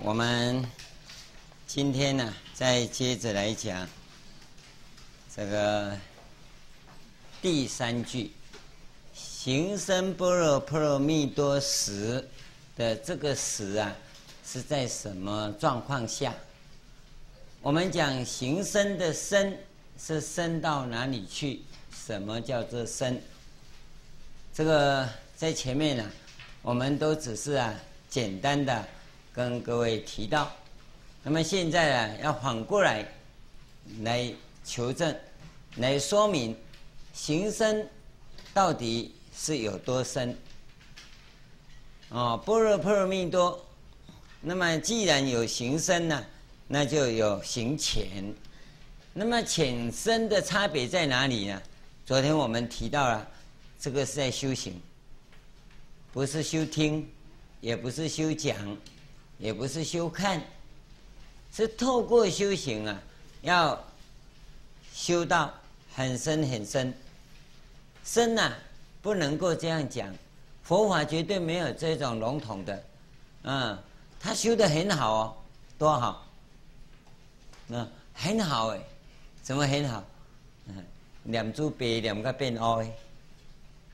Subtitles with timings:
[0.00, 0.64] 我们
[1.66, 3.86] 今天呢，再接着来讲
[5.34, 5.98] 这个
[7.42, 8.30] 第三句
[9.12, 12.26] “行深般若波罗蜜多时”
[12.76, 13.92] 的这个时啊，
[14.46, 16.32] 是在什么状况下？
[17.60, 19.58] 我们讲行深的深
[20.00, 21.60] 是深到哪里去？
[22.06, 23.20] 什么叫做深？
[24.54, 26.08] 这个在前面呢，
[26.62, 27.74] 我们都只是啊
[28.08, 28.86] 简单的。
[29.38, 30.50] 跟各位提到，
[31.22, 33.06] 那么现在啊，要反过来
[34.02, 35.16] 来求证，
[35.76, 36.56] 来说明
[37.14, 37.88] 行深
[38.52, 40.36] 到底是有多深。
[42.08, 43.64] 哦，般若波罗蜜多，
[44.40, 46.26] 那么既然有行深呢，
[46.66, 48.34] 那就有行浅。
[49.12, 51.62] 那么浅深的差别在哪里呢？
[52.04, 53.24] 昨天我们提到了，
[53.78, 54.82] 这个是在修行，
[56.12, 57.08] 不是修听，
[57.60, 58.76] 也不是修讲。
[59.38, 60.42] 也不是修看，
[61.52, 63.00] 是透过修行啊，
[63.42, 63.84] 要
[64.92, 65.52] 修到
[65.94, 66.92] 很深很深。
[68.04, 68.52] 深呐、
[69.00, 70.12] 不能够这样讲，
[70.62, 72.84] 佛法绝对没有这种笼统的。
[73.42, 73.78] 嗯，
[74.18, 75.36] 他修的很好哦，
[75.78, 76.26] 多好。
[77.68, 78.80] 嗯，很好哎，
[79.42, 80.02] 怎么很好？
[80.66, 80.84] 嗯，
[81.22, 82.90] 念珠白念个变黑，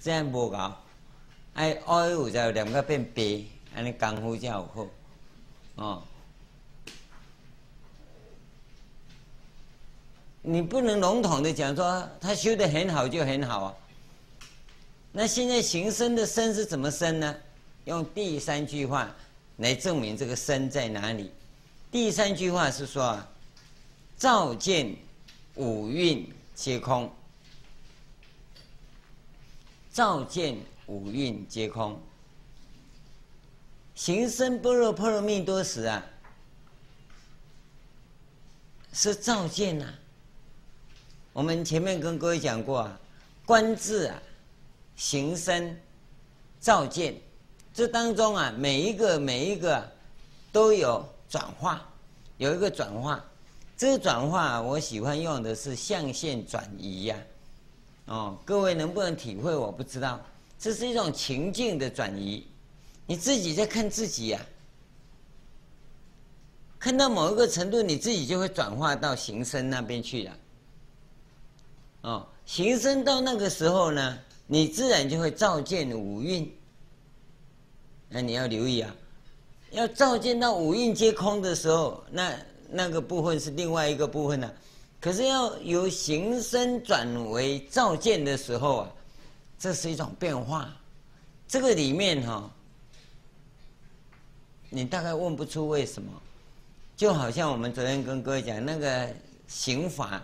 [0.01, 0.75] 这样不搞。
[1.55, 3.45] 哎，黑有就念个变白，
[3.75, 4.87] 安尼功夫才有好。
[5.77, 6.03] 哦，
[10.43, 13.75] 你不能笼统的讲说他修的很好就很好啊。
[15.11, 17.37] 那现在行深的深是怎么深呢？
[17.85, 19.15] 用第三句话
[19.59, 21.31] 来证明这个深在哪里。
[21.91, 23.29] 第三句话是说啊，
[24.17, 24.97] 照见
[25.55, 27.13] 五蕴皆空，
[29.93, 30.57] 照见
[30.87, 32.01] 五蕴皆空。
[33.95, 36.05] 行深般若波罗蜜多时啊，
[38.93, 39.87] 是照见呐、
[41.33, 43.01] 我们前面跟各位讲过啊，
[43.47, 44.21] 观自啊，
[44.97, 45.81] 行深，
[46.61, 47.15] 照见，
[47.73, 49.93] 这当中啊，每一个每一个、
[50.51, 51.89] 都有转化，
[52.39, 53.25] 有一个转化。
[53.77, 57.17] 这个转化、我喜欢用的是象限转移呀、
[58.07, 59.55] 哦，各位能不能体会？
[59.55, 60.21] 我不知道，
[60.59, 62.47] 这是一种情境的转移。
[63.07, 64.47] 你自己在看自己呀、啊，
[66.79, 70.37] 看到某一个程度，你自己就会转化到行深那边去了。
[72.03, 76.51] 哦，行深到那个时候呢，你自然就会照见五蕴。
[78.09, 78.95] 那你要留意啊，
[79.71, 82.35] 要照见到五蕴皆空的时候，那
[82.71, 84.53] 那个部分是另外一个部分呢、啊。
[85.01, 88.93] 可是要由行深转为照见的时候啊，
[89.59, 90.75] 这是一种变化。
[91.47, 92.51] 这个里面哈、哦。
[94.71, 96.11] 你大概问不出为什么，
[96.97, 99.09] 就好像我们昨天跟各位讲那个
[99.47, 100.23] 刑法，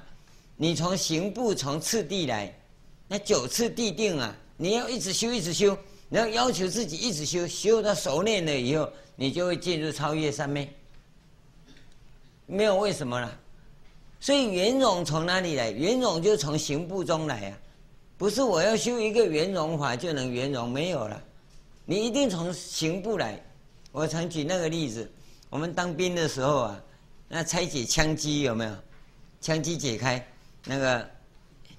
[0.56, 2.52] 你从刑部从次第来，
[3.06, 5.76] 那九次地定啊，你要一直修一直修，
[6.08, 10.72] 你要要求自己一直修，修到熟练了以后，你就会进入超越三昧。
[12.46, 13.38] 没有为什么了，
[14.18, 15.70] 所以圆融从哪里来？
[15.70, 17.58] 圆融就从刑部中来啊，
[18.18, 21.22] 不是我要修一个圆融法就能圆融，没有了，
[21.84, 23.40] 你一定从刑部来。
[23.92, 25.10] 我常举那个例子，
[25.48, 26.82] 我们当兵的时候啊，
[27.28, 28.72] 那拆解枪机有没有？
[29.40, 30.24] 枪机解开，
[30.66, 31.10] 那个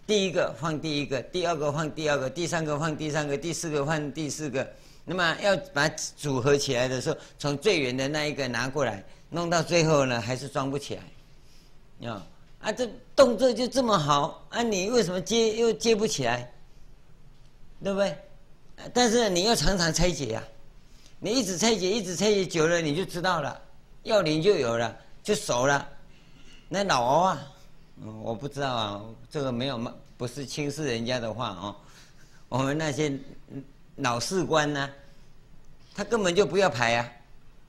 [0.06, 4.68] 第一个放第一个，第二个放第二个，第三个放第三个，第四个放第四个。
[5.06, 12.10] 那么要把组合起来的时候，从最远的那一个拿过来，弄到最后呢，还是装不起来。
[12.10, 12.28] 啊，
[12.60, 16.52] 啊，这动作就这么好，啊，你为什么接又接不起来？
[17.84, 18.18] 对不对？
[18.94, 20.50] 但是你要常常拆解呀、啊。
[21.24, 23.62] 你一直拆解，一直拆解久了，你就知道了，
[24.02, 25.88] 要领就有了，就熟了。
[26.68, 27.54] 那老欧啊，
[28.24, 31.76] 我不知道啊，这个没有嘛，不是轻视人家的话哦。
[32.50, 33.16] 我们那些
[33.98, 34.90] 老士官呢，
[35.94, 37.08] 他根本就不要排啊，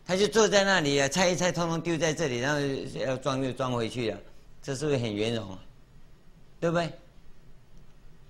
[0.06, 2.60] 他就坐在那里啊，拆一拆，通通丢在这里，然后
[3.04, 4.18] 要装就装回去了，
[4.62, 5.58] 这是不是很圆融啊？
[6.58, 6.90] 对不对？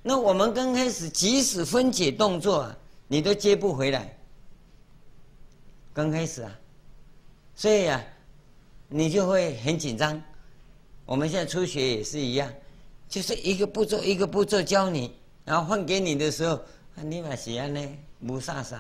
[0.03, 2.77] 那我们刚开始，即使分解动作啊，
[3.07, 4.19] 你都接不回来。
[5.95, 6.59] 刚开始啊，
[7.55, 8.03] 所以啊，
[8.89, 10.21] 你就会很紧张。
[11.05, 12.51] 我们现在初学也是一样，
[13.09, 16.59] 就是一个步骤一个步骤教你，然后换给你的时候，
[16.95, 18.79] 你把写案呢，不飒飒，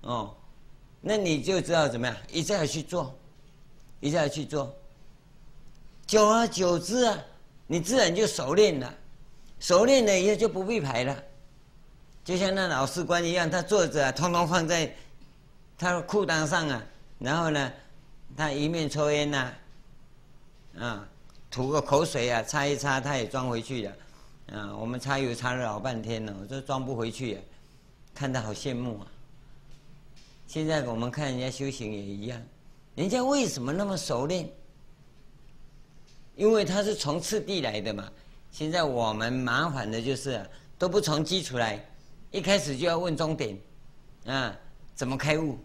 [0.00, 0.34] 哦，
[1.02, 3.14] 那你就知道怎么样，一再去做，
[4.00, 4.74] 一再去做，
[6.06, 7.18] 久而久之啊，
[7.66, 8.94] 你自然就熟练了，
[9.60, 11.22] 熟练了以后就不必排了，
[12.24, 14.90] 就像那老士官一样，他坐着啊，通通放在。
[15.82, 16.80] 他裤裆上啊，
[17.18, 17.72] 然后呢，
[18.36, 19.52] 他一面抽烟呐、
[20.78, 21.08] 啊，
[21.50, 23.92] 吐个口水啊，擦一擦，他也装回去了，
[24.52, 27.40] 啊，我们擦油擦了老半天了，我都装不回去，
[28.14, 29.06] 看得好羡慕啊。
[30.46, 32.40] 现在我们看人家修行也一样，
[32.94, 34.48] 人家为什么那么熟练？
[36.36, 38.08] 因为他是从次第来的嘛。
[38.52, 40.46] 现在我们麻烦的就是、啊、
[40.78, 41.84] 都不从基础来，
[42.30, 43.58] 一开始就要问终点，
[44.26, 44.56] 啊，
[44.94, 45.58] 怎么开悟？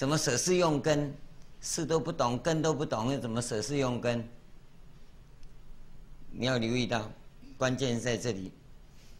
[0.00, 1.14] 怎么舍事用根？
[1.60, 4.26] 事都不懂，根都不懂，又怎么舍事用根？
[6.30, 7.12] 你要留意到，
[7.58, 8.50] 关键在这里。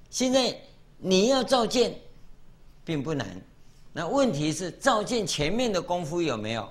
[0.08, 0.56] 现在
[0.96, 1.94] 你要照见，
[2.82, 3.28] 并不难。
[3.92, 6.66] 那问题是照见前面的功夫有没有？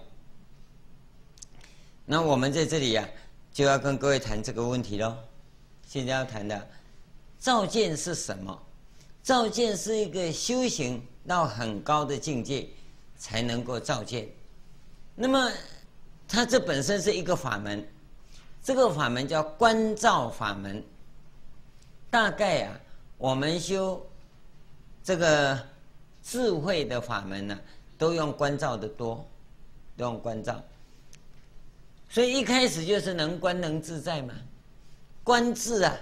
[2.03, 3.07] 那我们在这里呀、
[3.53, 5.15] 就要跟各位谈这个问题喽。
[5.85, 6.67] 现在要谈的
[7.39, 8.59] 照见是什么？
[9.21, 12.67] 照见是一个修行到很高的境界
[13.19, 14.27] 才能够照见。
[15.13, 15.51] 那么，
[16.27, 17.87] 它这本身是一个法门，
[18.63, 20.83] 这个法门叫观照法门。
[22.09, 22.79] 大概啊，
[23.17, 24.03] 我们修
[25.03, 25.59] 这个
[26.23, 27.59] 智慧的法门呢、
[27.97, 29.23] 都用观照的多，
[29.95, 30.63] 都用观照。
[32.09, 34.33] 所以一开始就是能观能自在嘛，
[35.23, 35.95] 观自啊，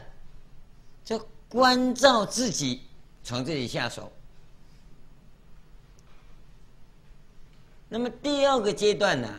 [1.04, 1.20] 就
[1.50, 2.84] 观照自己，
[3.24, 4.10] 从这里下手。
[7.90, 9.34] 那么第二个阶段呢、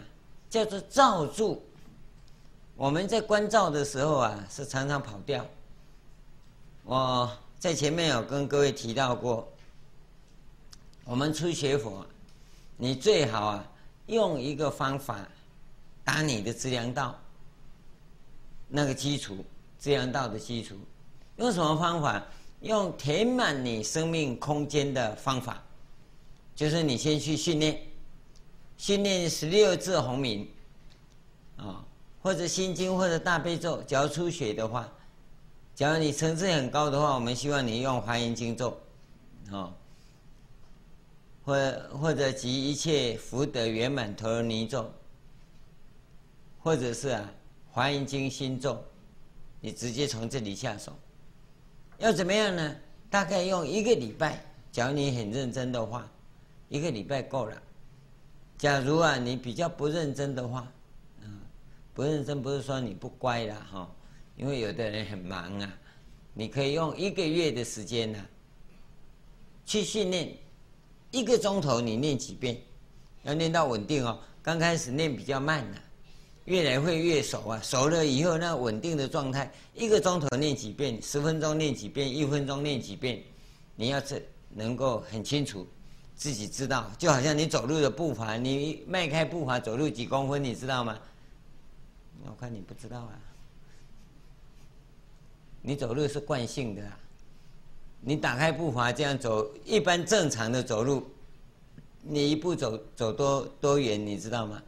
[0.49, 1.63] 叫做照住。
[2.77, 5.45] 我们在观照的时候啊，是常常跑掉。
[6.85, 9.47] 我在前面有跟各位提到过，
[11.05, 12.07] 我们初学佛，
[12.77, 13.67] 你最好啊
[14.07, 15.27] 用一个方法
[16.05, 17.19] 打你的资粮道，
[18.69, 19.45] 那个基础
[19.79, 20.77] 资粮道的基础，
[21.37, 22.25] 用什么方法？
[22.61, 25.63] 用填满你生命空间的方法，
[26.57, 27.81] 就是你先去训练。
[28.79, 30.49] 训练十六字洪名，
[31.57, 31.85] 啊，
[32.23, 33.83] 或者心经或者大悲咒。
[33.83, 34.91] 假如出血的话，
[35.75, 38.81] 假如你层次很高的话，我们希望你用华严经咒，
[39.51, 39.75] 哦，
[41.45, 44.89] 或或者集一切福德圆满陀罗尼咒，
[46.61, 47.29] 或者是啊
[47.71, 48.83] 华严经心咒，
[49.61, 50.93] 你直接从这里下手。
[51.99, 52.77] 要怎么样呢？
[53.11, 54.41] 大概用一个礼拜，
[54.71, 56.09] 假如你很认真的话，
[56.69, 57.63] 一个礼拜够了。
[58.59, 60.71] 假如啊，你比较不认真的话，
[61.23, 61.39] 嗯，
[61.95, 63.89] 不认真不是说你不乖了哈，
[64.37, 65.73] 因为有的人很忙啊，
[66.35, 68.19] 你可以用一个月的时间呢，
[69.65, 70.37] 去训练，
[71.13, 72.61] 一个钟头你念几遍，
[73.23, 74.19] 要念到稳定哦。
[74.43, 75.79] 刚开始念比较慢呐，
[76.47, 83.23] 越来会越熟啊，熟了以后那稳定的状态，一个钟头念几遍，十分钟念几遍，一分钟念几遍，
[83.77, 85.65] 你要是能够很清楚。
[86.19, 90.99] 自己知道，就好像你走路的步伐，你迈开步伐走路几公分，你知道吗？
[92.27, 93.13] 我看你不知道啊。
[95.63, 96.99] 你走路是惯性的啊，
[98.01, 101.09] 你打开步伐这样走，一般正常的走路，
[102.03, 104.61] 你一步走走多多远，你知道吗？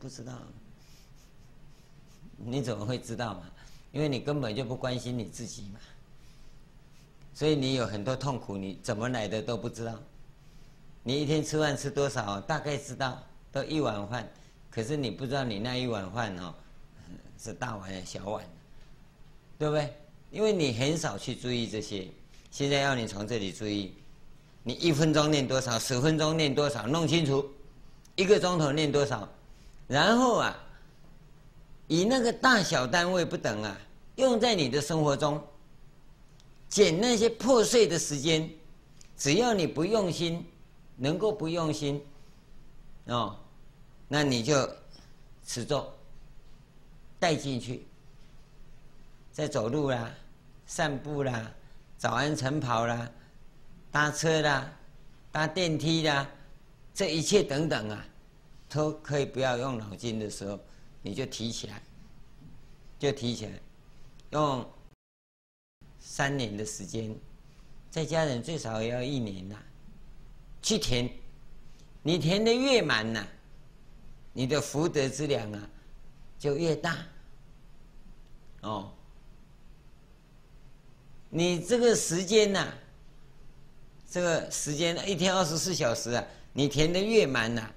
[0.00, 0.32] 不知道。
[2.36, 3.42] 你怎么会知道嘛？
[3.92, 5.78] 因为你根本就不关心你自己嘛。
[7.32, 9.94] 所以你有很多痛苦，你怎么来的都不知道。
[11.02, 12.40] 你一天吃饭吃多少？
[12.40, 14.28] 大概知道，都一碗饭，
[14.70, 16.54] 可是你不知道你那一碗饭哦，
[17.38, 18.44] 是大碗还是小碗，
[19.58, 19.94] 对不对？
[20.30, 22.06] 因为你很少去注意这些。
[22.50, 23.94] 现在要你从这里注意，
[24.62, 25.78] 你一分钟念多少？
[25.78, 26.86] 十分钟念多少？
[26.86, 27.50] 弄清楚，
[28.14, 29.26] 一个钟头念多少？
[29.86, 30.54] 然后啊，
[31.86, 33.78] 以那个大小单位不等啊，
[34.16, 35.42] 用在你的生活中，
[36.68, 38.50] 减那些破碎的时间，
[39.16, 40.44] 只要你不用心。
[41.00, 42.04] 能够不用心，
[43.06, 43.38] 哦，
[44.08, 44.68] 那你就
[45.46, 45.90] 持咒
[47.20, 47.86] 带进去，
[49.30, 50.12] 在走路啦、
[50.66, 51.54] 散步啦、
[51.96, 53.08] 早安晨跑啦、
[53.92, 54.72] 搭车啦、
[55.30, 56.28] 搭电梯啦，
[56.92, 58.04] 这一切等等啊，
[58.68, 60.58] 都可以不要用脑筋的时候，
[61.00, 61.80] 你就提起来，
[62.98, 63.52] 就提起来，
[64.30, 64.68] 用
[66.00, 67.16] 三年的时间，
[67.88, 69.56] 在家人最少也要一年呐。
[70.62, 71.08] 去填，
[72.02, 73.26] 你填的越满呐，
[74.32, 75.68] 你的福德之粮啊
[76.38, 76.96] 就越大。
[78.62, 78.92] 哦，
[81.30, 82.72] 你这个时间呐，
[84.10, 87.70] 这个时间一天二十四小时啊，你填的越满呐，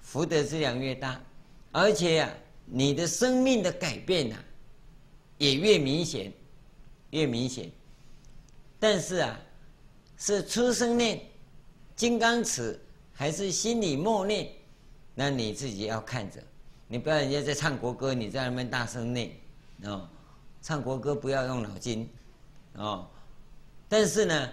[0.00, 1.22] 福德之粮越大，
[1.70, 2.34] 而且呀，
[2.66, 4.36] 你的生命的改变呐
[5.38, 6.32] 也越明显，
[7.10, 7.70] 越明显。
[8.80, 9.40] 但是啊，
[10.18, 11.29] 是出生念。
[12.00, 12.80] 金刚持
[13.12, 14.50] 还是心里默念，
[15.14, 16.42] 那你自己要看着，
[16.88, 19.30] 你不要人家在唱国歌，你在那边大声念
[19.82, 20.08] 哦。
[20.62, 22.08] 唱国歌不要用脑筋
[22.72, 23.06] 哦。
[23.86, 24.50] 但是呢，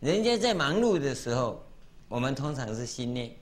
[0.00, 1.64] 人家在忙碌的时候，
[2.08, 3.34] 我们通常是心念。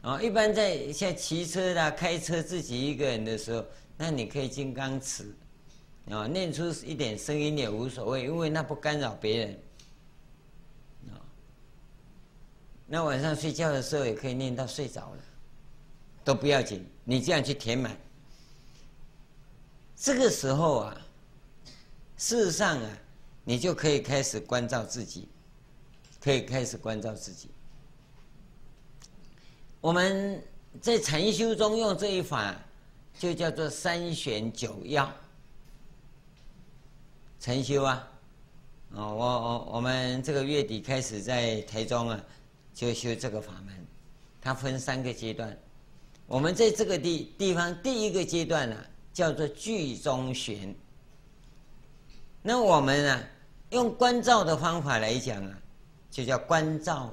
[0.00, 3.62] 啊，一般在像骑车啦、开车自己一个人的时候，
[3.98, 5.36] 那你可以金刚持，
[6.08, 9.58] 啊，念出一点声音也无所谓，因为那不干扰别人。
[11.08, 11.14] 啊，
[12.86, 15.22] 那晚上睡觉的时候也可以念到睡着了，
[16.24, 17.96] 都不要紧，你这样去填满。
[19.96, 20.96] 这个时候啊，
[22.16, 22.98] 事实上啊，
[23.44, 25.26] 你就可以开始关照自己，
[26.20, 27.50] 可以开始关照自己。
[29.80, 30.42] 我们
[30.80, 32.54] 在禅修中用这一法，
[33.18, 35.12] 就叫做三旋九要。
[37.40, 38.08] 禅修啊，
[38.90, 42.24] 哦，我我我们这个月底开始在台中啊，
[42.76, 43.74] 就修这个法门。
[44.40, 45.58] 它分三个阶段，
[46.26, 50.72] 我们在这个地地方第一个阶段呢、啊，叫做聚中玄。
[52.42, 53.22] 那我们呢、啊，
[53.70, 55.58] 用观照的方法来讲啊，
[56.10, 57.12] 就叫观照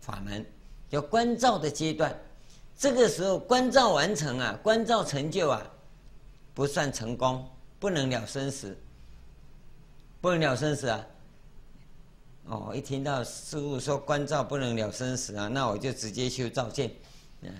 [0.00, 0.44] 法门。
[0.90, 2.16] 叫观照的阶段，
[2.76, 5.66] 这个时候观照完成啊，观照成就啊，
[6.52, 7.48] 不算成功，
[7.80, 8.76] 不能了生死，
[10.20, 11.04] 不能了生死啊。
[12.46, 16.90] 哦，一听到师父说观照不能了生死啊，那我就直接修照见。
[17.40, 17.50] 嗯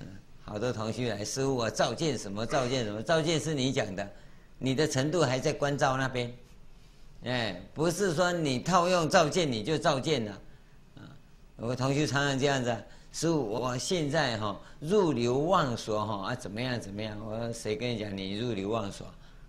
[0.00, 0.06] 嗯，
[0.44, 2.44] 好多同学来，师父啊，照见什么？
[2.44, 3.00] 照见什么？
[3.02, 4.08] 照见是你讲的，
[4.58, 6.34] 你的程度还在观照那边。
[7.24, 10.40] 哎，不是说你套用照见你就照见了。
[11.56, 12.76] 我同学常常这样子，
[13.12, 17.16] 师父，我现在哈入流忘所哈啊怎么样怎么样？
[17.24, 19.06] 我说谁跟你讲你入流忘所？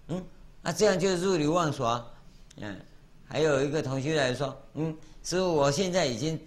[0.07, 0.23] 嗯，
[0.61, 2.13] 啊这样就入流忘所。
[2.57, 2.79] 嗯，
[3.27, 6.39] 还有一个同学来说，嗯，师傅，我现在已经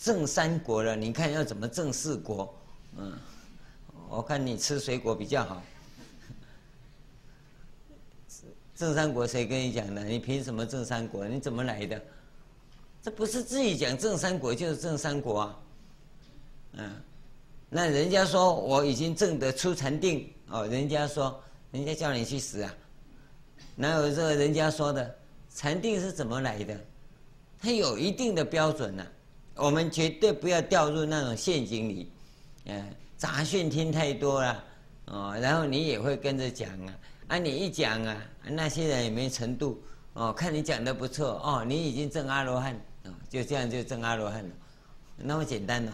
[0.00, 2.54] 正三国了，你看要怎么正四国？
[2.96, 3.12] 嗯，
[4.08, 5.62] 我看你吃水果比较好。
[8.76, 10.04] 正三国谁跟你讲的？
[10.04, 11.26] 你凭什么正三国？
[11.26, 12.00] 你怎么来的？
[13.02, 15.58] 这不是自己讲正三国就是正三国啊，
[16.72, 16.90] 嗯，
[17.70, 21.40] 那人家说我已经证得出禅定哦，人家说
[21.70, 22.74] 人家叫你去死啊，
[23.76, 25.16] 哪有这个人家说的
[25.56, 26.78] 禅定是怎么来的？
[27.58, 29.06] 它有一定的标准呐，
[29.54, 32.10] 我们绝对不要掉入那种陷阱里，
[32.66, 34.64] 嗯，杂讯听太多了
[35.06, 36.98] 哦，然后你也会跟着讲啊，
[37.28, 39.82] 啊你一讲啊，那些人也没程度
[40.12, 42.78] 哦，看你讲的不错哦，你已经证阿罗汉。
[43.30, 44.50] 就这样就证阿罗汉了，
[45.16, 45.92] 那么简单呢？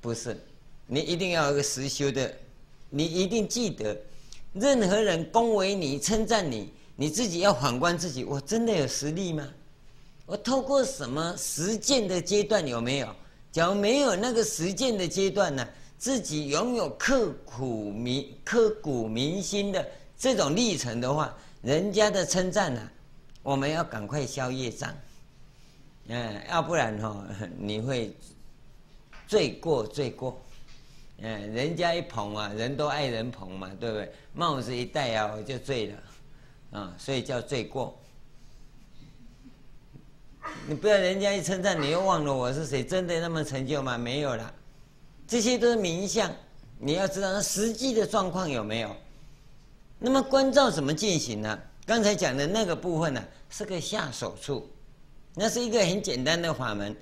[0.00, 0.36] 不是，
[0.86, 2.32] 你一定要有个实修的，
[2.88, 3.96] 你一定记得，
[4.52, 9.48] 任何人恭维你、称赞你，你自己要反观自己，我真的有实力吗？
[10.26, 13.08] 我透过什么实践的阶段有没有？
[13.50, 15.66] 假如没有那个实践的阶段呢？
[15.96, 19.82] 自己拥有刻苦铭刻骨铭心的
[20.18, 22.86] 这种历程的话，人家的称赞呢，
[23.42, 24.94] 我们要赶快消业障。
[26.08, 27.24] 嗯，要不然哈、哦，
[27.56, 28.14] 你会
[29.26, 30.38] 罪过罪过。
[31.22, 34.12] 嗯，人家一捧啊，人都爱人捧嘛，对不对？
[34.34, 35.94] 帽子一戴啊，我就醉了，
[36.70, 37.96] 啊，所以叫罪过。
[40.66, 42.84] 你不要人家一称赞，你又忘了我是谁？
[42.84, 43.98] 真的那么成就吗？
[43.98, 44.54] 没有了，
[45.26, 46.30] 这些都是名相。
[46.78, 48.96] 你要知道那实际的状况有没有？
[49.98, 51.58] 那么观照怎么进行呢？
[51.84, 54.68] 刚才讲的那个部分呢、是个下手处。
[55.34, 56.96] 那是一个很简单的法门，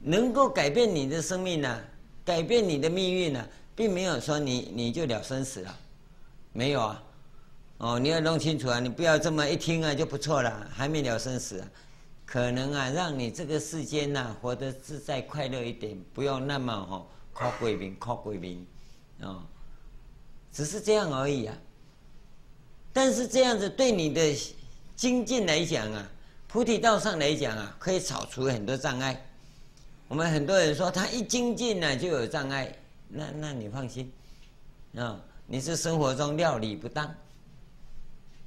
[0.00, 1.80] 能够改变你的生命呢、
[2.24, 5.78] 改变你的命运呢、并没有说你你就了生死了，
[6.52, 7.02] 没有啊，
[7.82, 11.68] 哦，你要弄清楚啊，你不要这么一听啊就不错了，还没了生死啊，
[12.24, 18.64] 可能啊让你这个世间呐、啊、活得自在快乐一点，不要那么哈靠贵宾靠贵宾，
[19.22, 19.42] 哦，
[20.52, 21.58] 只是这样而已啊，
[22.92, 24.32] 但是这样子对你的
[24.94, 26.08] 精进来讲啊。
[26.46, 29.20] 菩提道上来讲啊，可以扫除很多障碍。
[30.06, 32.72] 我们很多人说他一精进呢就有障碍，
[33.08, 34.12] 那那你放心
[34.96, 37.12] 啊，你是生活中料理不当，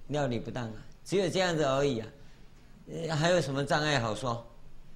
[0.08, 2.08] 料理不当啊，只有这样子而已啊，
[3.16, 4.46] 还有什么障碍好说，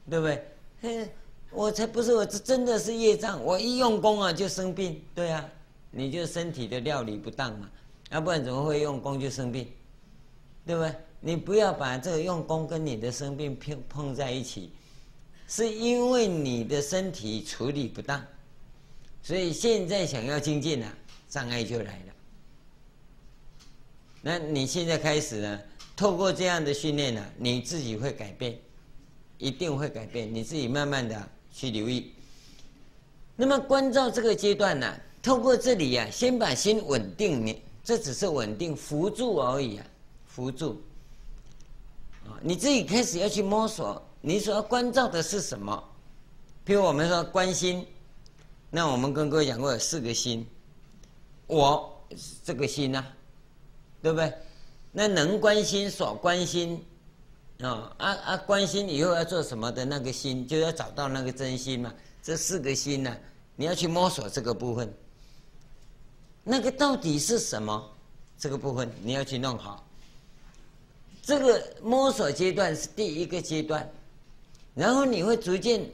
[0.10, 0.46] 对不对？
[0.82, 1.10] 嘿，
[1.52, 5.44] 我才不是，我这真的是业障，我一用功啊就生病，对啊，
[5.90, 7.70] 你就身体的料理不当嘛，
[8.12, 9.68] 要不然怎么会用功就生病，
[10.66, 10.94] 对不对？
[11.22, 14.72] 你不要把这个用功跟你的生病碰碰在一起，
[15.48, 18.24] 是因为你的身体处理不当，
[19.22, 20.94] 所以现在想要精进了，
[21.28, 22.14] 障碍就来了。
[24.22, 25.60] 那你现在开始呢？
[25.96, 28.58] 透过这样的训练呢，你自己会改变，
[29.38, 30.34] 一定会改变。
[30.34, 32.14] 你自己慢慢的去留意。
[33.36, 39.86] 那么关照这个阶段呢、透过这里呀、啊，先把心稳定，你这只是稳定辅助而已啊，
[40.26, 40.82] 辅助。
[42.26, 45.84] 啊，你自己开始要去摸索，你所要关照的是什么？
[46.66, 47.86] 譬如我们说关心，
[48.70, 50.46] 那我们跟各位讲过有四个心，
[51.48, 52.06] 我
[52.44, 53.06] 这个心呢、
[54.02, 54.34] 对不对？
[54.92, 56.84] 那能关心、所关心。
[57.62, 58.38] 啊啊啊！
[58.38, 61.94] 关心以后要做什么的那个心，就要找到那个真心嘛。
[62.24, 63.18] 这四个心呢、
[63.58, 64.94] 你要去摸索这个部分。
[66.42, 67.92] 那个到底是什么？
[68.38, 69.86] 这个部分你要去弄好。
[71.22, 73.92] 这个摸索阶段是第一个阶段，
[74.74, 75.86] 然后你会逐渐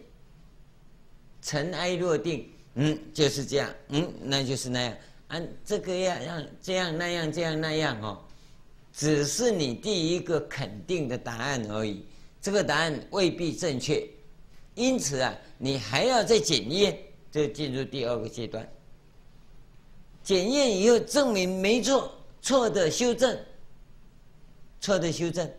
[1.42, 2.48] 尘埃落定。
[2.76, 3.74] 嗯，就是这样。
[3.88, 4.96] 嗯，那就是那样。
[5.28, 8.22] 按这个样样这样那样这样那样哦。
[8.94, 12.06] 只是你第一个肯定的答案而已，
[12.42, 14.08] 这个答案未必正确，
[14.74, 16.98] 因此啊，你还要再检验，
[17.30, 18.66] 就进入第二个阶段。
[20.24, 23.38] 检验以后证明没错，错的修正，
[24.80, 25.52] 错的修正，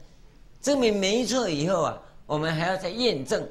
[0.63, 3.47] 证明没错以后啊，我们还要再验证，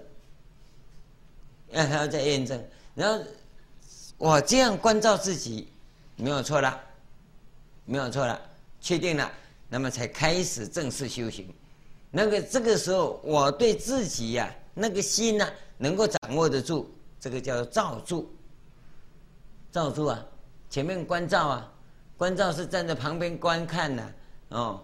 [1.70, 2.62] 要还要再验证，
[2.96, 3.24] 然后
[4.18, 5.68] 我这样关照自己，
[6.16, 6.80] 没有错了，
[7.86, 8.40] 没有错了，
[8.80, 9.32] 确定了。
[9.68, 11.52] 那么才开始正式修行，
[12.12, 15.48] 那个这个时候，我对自己呀、那个心呢、
[15.78, 18.32] 能够掌握得住，这个叫做照住。
[19.72, 20.24] 照住啊，
[20.70, 21.72] 前面观照啊，
[22.16, 24.14] 观照是站在旁边观看的、
[24.50, 24.82] 哦，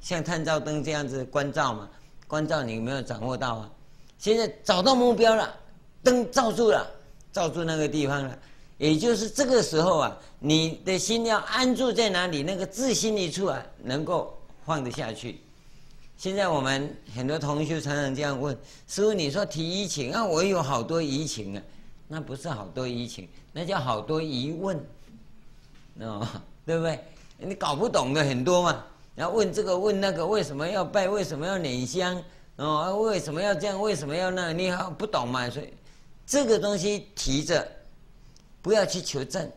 [0.00, 1.88] 像探照灯这样子观照嘛，
[2.26, 3.70] 观照你有没有掌握到啊？
[4.18, 5.54] 现在找到目标了，
[6.02, 6.90] 灯照住了，
[7.30, 8.38] 照住那个地方了。
[8.80, 12.42] 也就是这个时候啊，你的心要安住在哪里？
[12.42, 15.38] 那个自心一处啊，能够放得下去。
[16.16, 18.56] 现在我们很多同学常常这样问
[18.88, 21.62] 师父：“你说提疑情啊，我有好多疑情啊，
[22.08, 24.82] 那不是好多疑情，那叫好多疑问，
[25.98, 26.26] 哦，
[26.64, 26.98] 对不对？
[27.36, 28.82] 你搞不懂的很多嘛，
[29.14, 31.06] 然后问这个问那个，为什么要拜？
[31.06, 32.22] 为什么要拈香？
[32.56, 33.78] 哦，为什么要这样？
[33.78, 34.52] 为什么要那个？
[34.54, 35.50] 你好不懂嘛？
[35.50, 35.68] 所以
[36.26, 37.68] 这个东西提着。”
[38.62, 39.50] 不要去求证，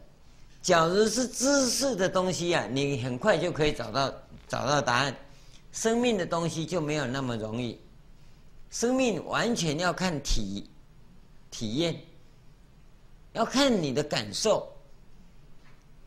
[0.61, 4.13] 假如是知识的东西啊，你很快就可以找到
[4.47, 5.15] 找到答案。
[5.71, 7.79] 生命的东西就没有那么容易，
[8.69, 10.69] 生命完全要看体
[11.49, 11.99] 体验，
[13.33, 14.71] 要看你的感受，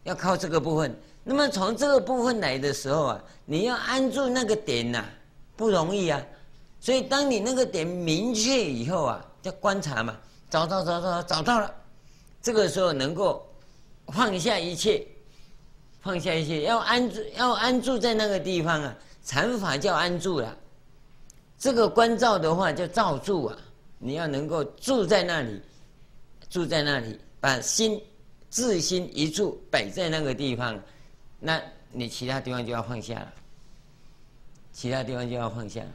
[0.04, 0.96] 要靠这个部分。
[1.24, 5.04] 那么从这个部分来的时候啊，你要安住那个点呐、
[5.56, 6.22] 不容易啊。
[6.78, 10.16] 所以当你那个点明确以后啊，要观察嘛，
[10.48, 11.74] 找找找找找到了。
[12.46, 13.44] 这个时候能够
[14.06, 15.04] 放下一切，
[16.00, 18.96] 放下一切，要安住，要安住在那个地方啊。
[19.24, 20.56] 禅法叫安住了，
[21.58, 23.58] 这个观照的话叫照住啊。
[23.98, 25.60] 你要能够住在那里，
[26.48, 28.00] 住在那里，把心
[28.48, 30.80] 自心一处摆在那个地方，
[31.40, 33.32] 那你其他地方就要放下了，
[34.72, 35.92] 其他地方就要放下了，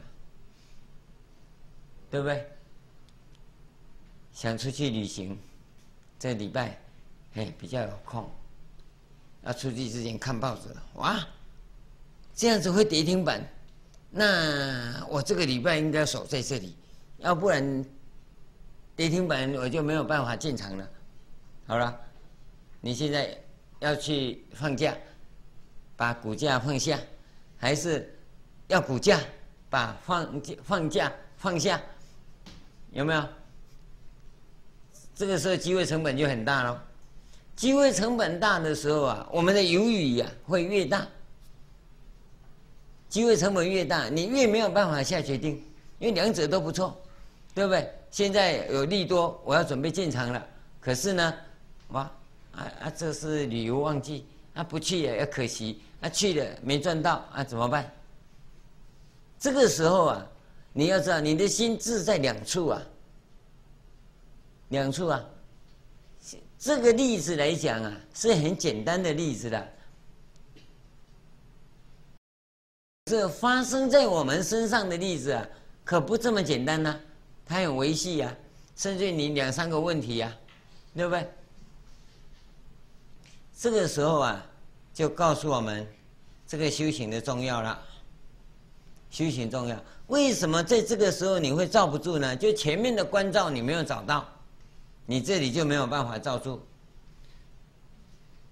[2.10, 2.46] 对不对？
[4.34, 5.34] 想出去旅行。
[6.22, 6.78] 这礼拜，
[7.34, 8.30] 哎，比较有空，
[9.42, 10.80] 要出去之前看报纸了。
[10.94, 11.18] 哇，
[12.32, 13.44] 这样子会跌停板，
[14.08, 16.76] 那我这个礼拜应该守在这里，
[17.18, 17.84] 要不然
[18.94, 20.88] 跌停板我就没有办法进场了。
[21.66, 22.00] 好了，
[22.80, 23.36] 你现在
[23.80, 24.96] 要去放假，
[25.96, 27.00] 把股价放下，
[27.58, 28.16] 还是
[28.68, 29.18] 要股价
[29.68, 31.82] 把放放假放下？
[32.92, 33.28] 有没有？
[35.22, 36.84] 这个时候机会成本就很大了，
[37.54, 41.06] 机会成本大的时候啊，我们的犹豫呀会越大。
[43.08, 45.62] 机会成本越大，你越没有办法下决定，
[46.00, 47.00] 因为两者都不错，
[47.54, 47.88] 对不对？
[48.10, 50.44] 现在有利多，我要准备进场了，
[50.80, 51.32] 可是呢，
[51.90, 52.00] 哇，
[52.50, 57.88] 啊啊，这是旅游旺季，啊不去也要可惜，啊去了没赚到，啊怎么办？
[59.38, 60.26] 这个时候啊，
[60.72, 62.82] 你要知道你的心志在两处啊。
[64.72, 65.22] 两处啊，
[66.58, 69.72] 这个例子来讲啊，是很简单的例子的。
[73.04, 75.46] 这发生在我们身上的例子啊，
[75.84, 77.00] 可不这么简单呢、
[77.44, 78.34] 它很维系呀，
[78.74, 81.30] 甚至你两三个问题呀、啊，对不对？
[83.54, 84.46] 这个时候啊，
[84.94, 85.86] 就告诉我们
[86.46, 87.78] 这个修行的重要了。
[89.10, 92.34] 修行重要，为什么在这个时候你会罩不住呢？
[92.34, 94.26] 就前面的关照你没有找到。
[95.06, 96.60] 你这里就没有办法照住。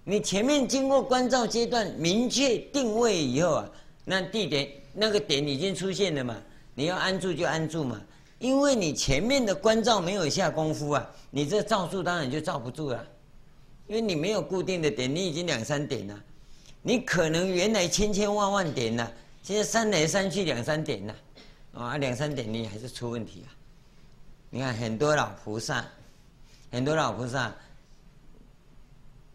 [0.04, 3.70] 你前面经过观照阶段明确定位以后啊，
[4.04, 6.36] 那地点那个点已经出现了嘛，
[6.74, 8.00] 你要安住就安住嘛。
[8.38, 13.06] 因为你前面的观照没有下功夫啊，你这照住当然就照不住了，
[13.86, 16.18] 因为你没有固定的点，你已经两三点了，
[16.80, 21.14] 你可能原来千千万万点了，现在删来删去两三点了，
[21.74, 23.52] 啊，两三点你还是出问题啊。
[24.48, 25.86] 你看很多老菩萨，
[26.70, 27.52] 很多老菩萨，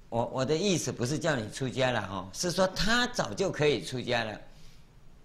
[0.10, 4.40] 我我的意思不是叫你出家了哦，是说他早就可以出家了，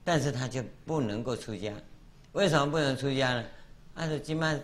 [0.02, 1.72] 但是他就不能够出家，
[2.32, 3.44] 为什么不能出家呢？
[3.94, 4.58] 啊，就今麦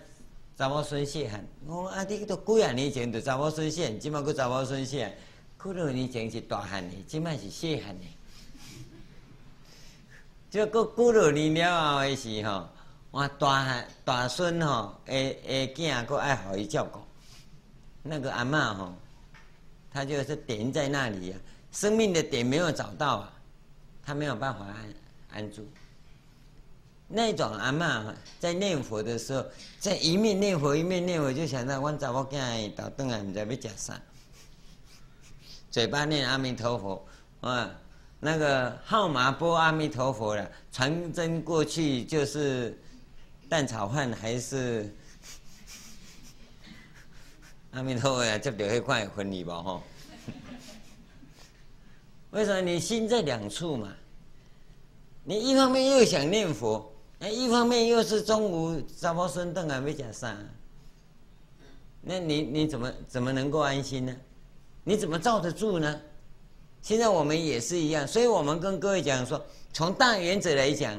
[0.56, 8.04] 查某孙细汉，我说啊，你都几啊年前就查某孙细汉，今麦个查某孙细汉，几多年前是大汉的，今麦是细汉的，
[10.50, 12.68] 就过几多年了后的时候，
[13.10, 17.00] 我大汉大孙吼，诶诶，囝个爱好伊照顾，
[18.08, 18.94] 那个阿嬷吼。
[19.92, 21.40] 他就是点在那里呀、啊，
[21.72, 23.32] 生命的点没有找到啊，
[24.04, 24.94] 他没有办法安
[25.32, 25.66] 安住。
[27.08, 29.42] 那种阿嬷在念佛的时候，
[29.78, 33.98] 在一面念佛一面念佛，就想到我找我囝倒顿啊，唔知要吃啥，
[35.70, 37.08] 嘴巴念阿弥陀佛，
[37.40, 37.70] 啊，
[38.20, 42.78] 那个号码拨阿弥陀佛了，传真过去就是
[43.48, 44.94] 蛋炒饭还是。
[47.76, 49.82] 阿弥陀佛呀，接到迄块婚礼吧吼。
[52.32, 53.92] 为什么你心在两处嘛？
[55.24, 60.34] 你一方面又想念佛，哎，一方面又是中午查某孙顿啊，没讲上。
[62.00, 64.16] 那你你怎么怎么能够安心呢？
[64.82, 66.00] 你怎么罩得住呢？
[66.80, 70.98] 现在我们也是一样，所以我们跟各位讲说，从大原则来讲，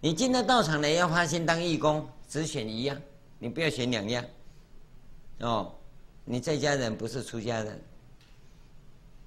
[0.00, 2.98] 你进到道场来要发心当义工，只选一样，
[3.38, 4.24] 你不要选两样，
[5.40, 5.74] 哦。
[6.24, 7.80] 你在家人不是出家人。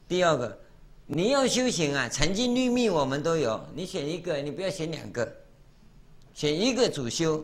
[0.08, 0.58] 第二个，
[1.06, 5.36] 你要修行啊，禅经律密我们都有，你选一个，你不要选两个，
[6.34, 7.44] 选一个主修，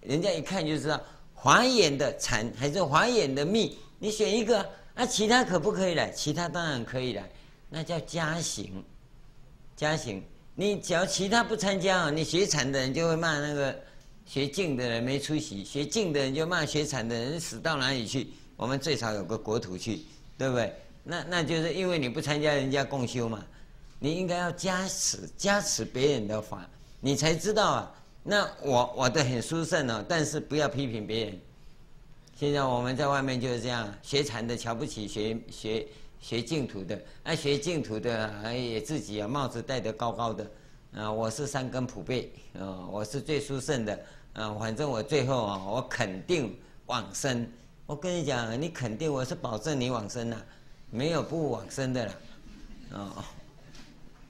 [0.00, 1.00] 人家一看就知道
[1.34, 6.10] 华严的禅还是华严的密，你选一个，那、啊、其他可不可以来？
[6.10, 7.30] 其他当然可以来，
[7.68, 8.82] 那叫加行，
[9.76, 10.22] 加行。
[10.54, 13.78] 你只要其他不参加啊，你学禅的人就会骂那个
[14.26, 18.28] 学净的人没出息，学净的人就骂学禅的人死到哪里去。
[18.58, 20.00] 我们最少有个国土去，
[20.36, 20.74] 对不对？
[21.04, 23.42] 那那就是因为你不参加人家共修嘛，
[24.00, 26.68] 你应该要加持加持别人的法，
[27.00, 27.94] 你才知道啊。
[28.24, 31.40] 那我我的很殊胜哦，但是不要批评别人。
[32.34, 35.86] 现在我们在外面就是这样，学禅的瞧不起学学
[36.20, 40.50] 学净土的，啊学净土的也自己啊帽子戴得高高的，
[40.96, 43.98] 啊我是三根普被，啊我是最殊胜的，
[44.32, 47.48] 啊反正我最后啊我肯定往生。
[47.88, 50.44] 我跟你讲，你肯定我是保证你往生了，
[50.90, 52.14] 没有不往生的了，
[52.92, 53.24] 哦，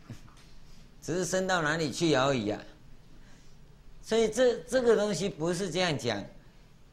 [1.03, 2.62] 只是生到哪里去而已啊。
[4.01, 6.25] 所以这这个东西不是这样讲，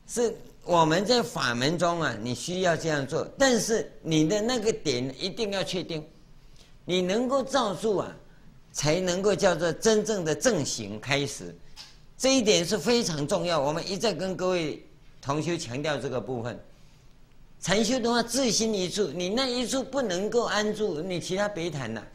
[0.08, 6.04] 是我们在法门中啊，你需要这样做，但是你的那个点一定要确定，
[6.84, 8.12] 你能够照住啊，
[8.72, 11.56] 才能够叫做真正的正行开始，
[12.18, 13.60] 这一点是非常重要。
[13.60, 14.84] 我们一再跟各位。
[15.26, 16.60] 同修强调这个部分，
[17.60, 22.08] 禅修的话，自心一处，你那一处不能够安住，你其他别谈了，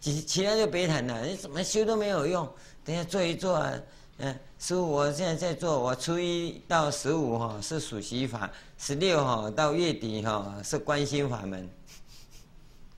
[0.00, 2.48] 其其他就别谈了，你怎么修都没有用。
[2.86, 3.78] 等下做一做啊，
[4.16, 11.68] 嗯，师父，我现在在做，我初一到十五哈是属习法，十六哈到月底哈是观心法门，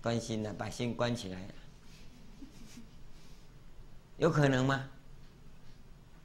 [0.00, 1.44] 观心的把心关起来，
[4.18, 4.84] 有可能吗？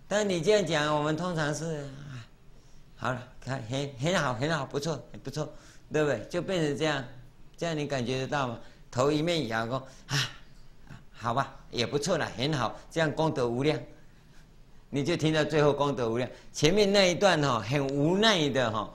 [0.08, 1.90] 但你这样讲，我们通常是。
[2.96, 5.48] 好了，看很很好，很好，不错，很不错，
[5.92, 6.26] 对不对？
[6.30, 7.04] 就变成这样，
[7.58, 8.60] 这样你感觉得到吗？
[8.90, 10.18] 头一面摇说啊，
[11.12, 13.78] 好吧，也不错了，很好，这样功德无量。
[14.90, 18.90] 你就听到最后功德无量，前面那一段哈，很无奈的哈，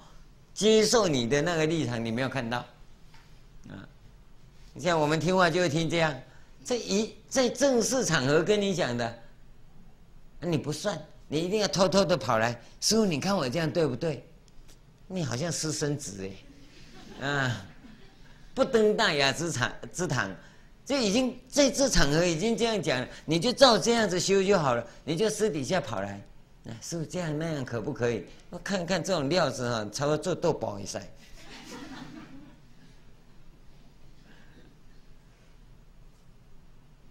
[0.54, 2.58] 接受你的那个立场，你没有看到
[3.68, 3.86] 啊。
[4.72, 6.14] 你像我们听话就会听这样，
[6.64, 9.18] 这一在正式场合跟你讲的，
[10.40, 10.98] 你不算。
[11.32, 14.26] 你一定要偷偷的跑来，师傅，你看我这样对不对？
[15.06, 16.28] 你好像私生子
[17.20, 17.64] 哎，啊，
[18.52, 20.28] 不登大雅之场之堂，
[20.84, 26.20] 就已经在这场合已经这样讲了，你就照这样子修就好了，你就私底下跑来，
[26.64, 28.26] 那师傅这样那样可不可以？
[28.50, 31.00] 我看看这种料子哈，差不多做豆包一下。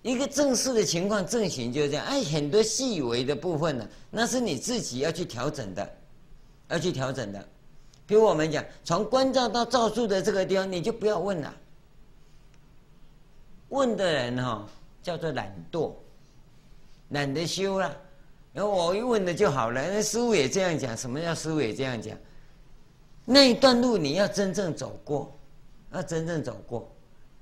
[0.02, 2.06] 一个正式的情况，正行就是这样。
[2.06, 5.98] 哎，很多细微的部分呢，那是你自己要去调整的，
[6.70, 7.48] 要去调整的。
[8.06, 11.54] 比如我们讲，从观照到照住的这个地方，你就不要问了。
[13.68, 14.66] 问的人哈、哦，
[15.04, 15.94] 叫做懒惰，
[17.10, 17.96] 懒得修了。
[18.52, 19.82] 然后我一问了就好了。
[19.92, 22.18] 那师父也这样讲，什么叫师父也这样讲？
[23.26, 25.38] 那一段路你要真正走过，
[25.94, 26.90] 要真正走过，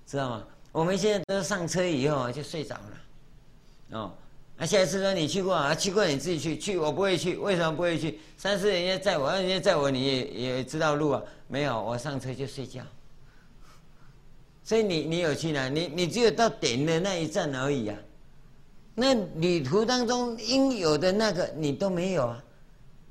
[0.06, 0.48] 知道吗？
[0.78, 4.14] 我们现在都上车以后啊，就睡着了，哦。
[4.56, 5.74] 那下次说你去过啊？
[5.74, 8.20] 去过你自己去，去我不会去，为什么不会去？
[8.38, 11.24] 上次人家载我，二人家载我，你也也知道路啊？
[11.48, 12.84] 没有，我上车就睡觉。
[14.64, 15.68] 所以你你有去哪？
[15.68, 17.98] 你你只有到点的那一站而已啊。
[18.94, 22.44] 那旅途当中应有的那个你都没有啊。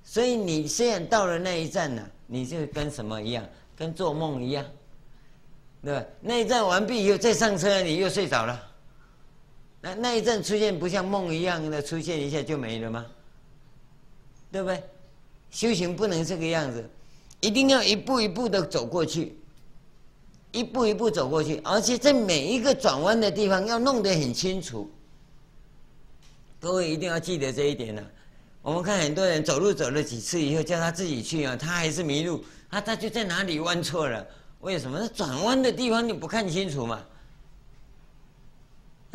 [0.05, 3.45] 所以你虽然到了那一站呢、啊，你就跟什么一样？
[3.77, 4.65] 跟做梦一样，
[5.87, 6.05] 对吧？
[6.21, 8.61] 那一站完毕以后再上车，你又睡着了。
[9.81, 13.07] 那那一阵出现不像梦一样的出现一下就没了吗？
[14.51, 14.83] 对不对？
[15.49, 16.85] 修行不能这个样子，
[17.39, 19.39] 一定要一步一步的走过去，
[20.51, 24.91] 一步一步走过去，而且在每一个转弯的地方要弄得很清楚。
[26.59, 28.03] 各位一定要记得这一点呢、
[28.61, 34.27] 我们看很多人走路走了几次以后，叫他自己去啊，他还是迷路，他他就在哪里弯错了？
[34.67, 34.99] 为什么？
[34.99, 37.01] 那转弯的地方你不看清楚嘛？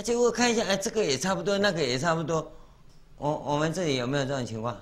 [0.01, 2.49] 结果看一下，哎，这个也差不多，那个也差不多。
[3.17, 4.81] 我我们这里有没有这种情况？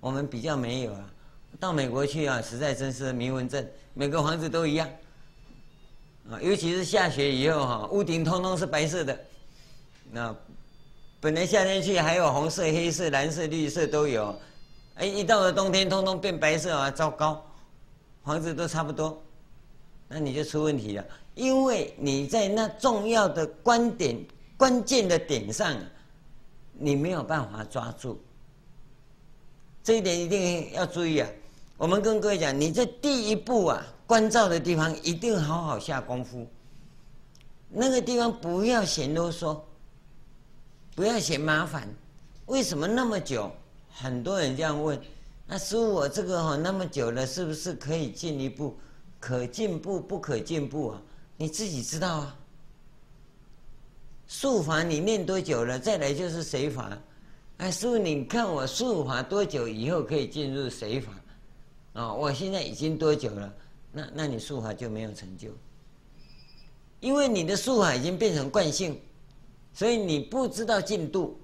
[0.00, 1.08] 我们比较没有啊。
[1.60, 4.88] 到美国去啊，实在真是迷魂阵，每个房子都一样。
[6.28, 9.16] 啊，尤其是下雪以后哈，屋顶通通是白色的。
[10.10, 10.34] 那
[11.20, 14.36] 本来夏天去还有红色、黑色、蓝色、绿色都有，
[14.96, 17.40] 哎，一到了冬天，通通变白色啊，糟糕，
[18.24, 19.22] 房子都差不多，
[20.08, 21.04] 那你就出问题了。
[21.34, 24.16] 因为你在那重要的观点、
[24.56, 25.76] 关键的点上，
[26.72, 28.18] 你没有办法抓住，
[29.82, 31.28] 这一点一定要注意啊！
[31.76, 36.46] 我们跟各位讲，你在第一步啊，关照的地方一定好好下功夫，
[37.68, 39.60] 那个地方不要嫌啰嗦，
[40.94, 41.86] 不要嫌麻烦。
[42.46, 43.50] 为什么那么久？
[43.90, 44.98] 很多人这样问，
[45.46, 48.74] 那师父我这个哈那么久了，是不是可以进一步？
[49.18, 51.02] 可进步不可进步啊？
[51.38, 52.36] 你自己知道啊，
[54.26, 55.78] 术法你念多久了？
[55.78, 56.96] 再来就是随法。
[57.58, 61.12] 哎，师父，你看我术法多久以后可以进入随法？
[61.94, 63.54] 啊，我现在已经多久了？
[63.92, 65.50] 那那你术法就没有成就，
[67.00, 69.00] 因为你的术法已经变成惯性，
[69.72, 71.38] 所以你不知道进度，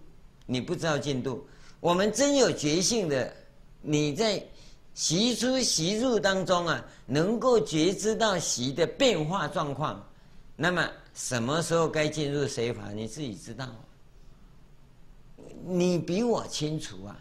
[0.47, 1.47] 你不知道进度。
[1.81, 3.35] 我们真有觉性的，
[3.81, 4.43] 你在。
[4.95, 10.07] 习出习入当中啊，能够觉知到习的变化状况，
[10.55, 13.67] 那么什么时候该进入谁法，你自己知道，
[15.65, 17.17] 你比我清楚啊。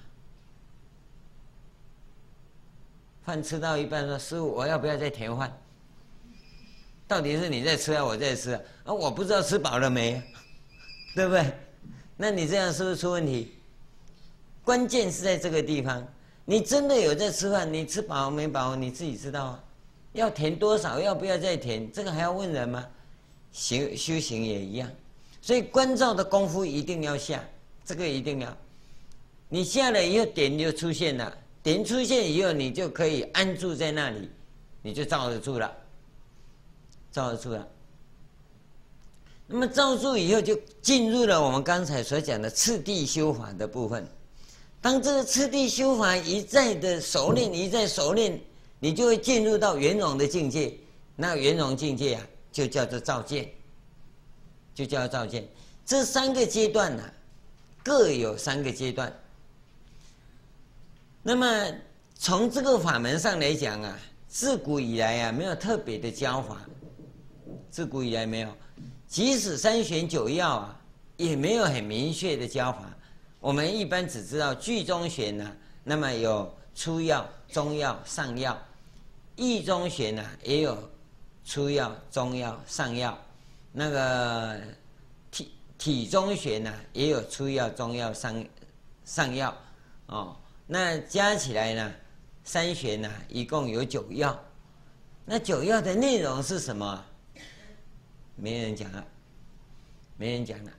[3.23, 5.57] 饭吃到一半说：“师父，我要不要再添饭？”
[7.07, 8.61] 到底是你在吃啊，我在吃啊？
[8.85, 10.21] 啊，我不知道吃饱了没，
[11.15, 11.53] 对不对？
[12.17, 13.53] 那你这样是不是出问题？
[14.63, 16.05] 关键是在这个地方。
[16.45, 17.71] 你真的有在吃饭？
[17.71, 18.75] 你吃饱没饱？
[18.75, 19.63] 你自己知道啊。
[20.13, 20.99] 要填多少？
[20.99, 21.89] 要不要再填？
[21.91, 22.85] 这个还要问人吗？
[23.53, 24.89] 修修行也一样，
[25.41, 27.43] 所以观照的功夫一定要下，
[27.83, 28.57] 这个一定要。
[29.49, 34.29] 你下了以后，点就出现了，点出现以后，你就可以安住在那里，
[34.81, 35.69] 你就照得住了，
[37.11, 37.67] 照得住了。
[39.47, 44.07] 那么照住以后，就进入了我们刚才所讲的次第修法的部分。
[44.81, 48.41] 当这个次第修法一再的熟练，一再熟练，
[48.79, 50.73] 你就会进入到圆融的境界。
[51.15, 53.47] 那圆融境界啊，就叫做照见，
[54.73, 55.47] 就叫做照见。
[55.85, 57.13] 这三个阶段呢、啊，
[57.83, 59.13] 各有三个阶段。
[61.21, 61.71] 那么
[62.15, 66.59] 从这个法门上来讲啊，自古以来啊，没有特别的教法。
[67.69, 68.49] 自古以来没有，
[69.07, 70.81] 即使三玄九要啊，
[71.17, 72.97] 也没有很明确的教法。
[73.41, 78.55] 我们一般只知道具中玄呢，那么有初药、中药、上要；
[79.35, 80.77] 意中玄呢，也有
[81.43, 83.17] 初药、中药、上药；
[83.71, 84.61] 那个
[85.31, 88.45] 体体中玄呢，也有初药、中药、上
[89.05, 89.57] 上药。
[90.05, 91.91] 哦，那加起来呢，
[92.43, 94.39] 三玄呢，一共有九药。
[95.25, 97.03] 那九药的内容是什么？
[98.35, 99.03] 没人讲了，
[100.15, 100.71] 没人讲了，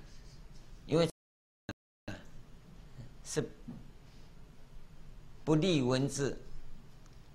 [0.86, 1.08] 因为。
[3.32, 3.42] 是
[5.42, 6.38] 不立文字，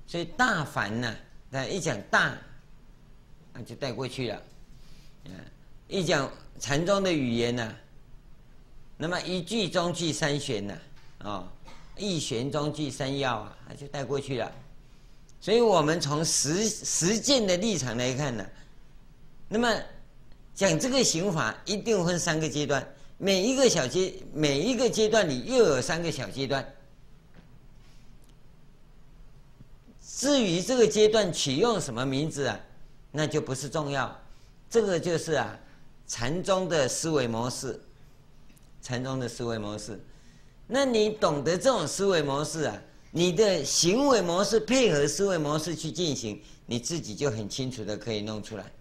[0.06, 1.16] 所以大凡呢，
[1.50, 2.38] 那一讲大，
[3.52, 4.44] 那就带过去了。
[5.26, 5.32] 嗯，
[5.88, 7.76] 一讲禅宗的语言呢，
[8.96, 10.78] 那么一句中句三玄呢，
[11.18, 11.52] 啊，
[11.98, 14.52] 一玄中句三要啊，那就带过去了。
[15.42, 18.46] 所以我们从实实践的立场来看呢，
[19.48, 19.68] 那么
[20.54, 22.88] 讲这个行法一定分三个阶段。
[23.18, 26.66] 每一个小阶每一个阶段里又有三个小阶段。
[30.00, 32.60] 至于这个阶段取用什么名字啊，
[33.12, 34.20] 那就不是重要。
[34.70, 35.60] 这个就是啊，
[36.08, 37.80] 禅宗的思维模式。
[38.80, 40.00] 禅宗的思维模式，
[40.66, 48.72] 那你懂得这种思维模式啊，你的行为模式配合思维模式去进行，你自己就很清楚的可以弄出来。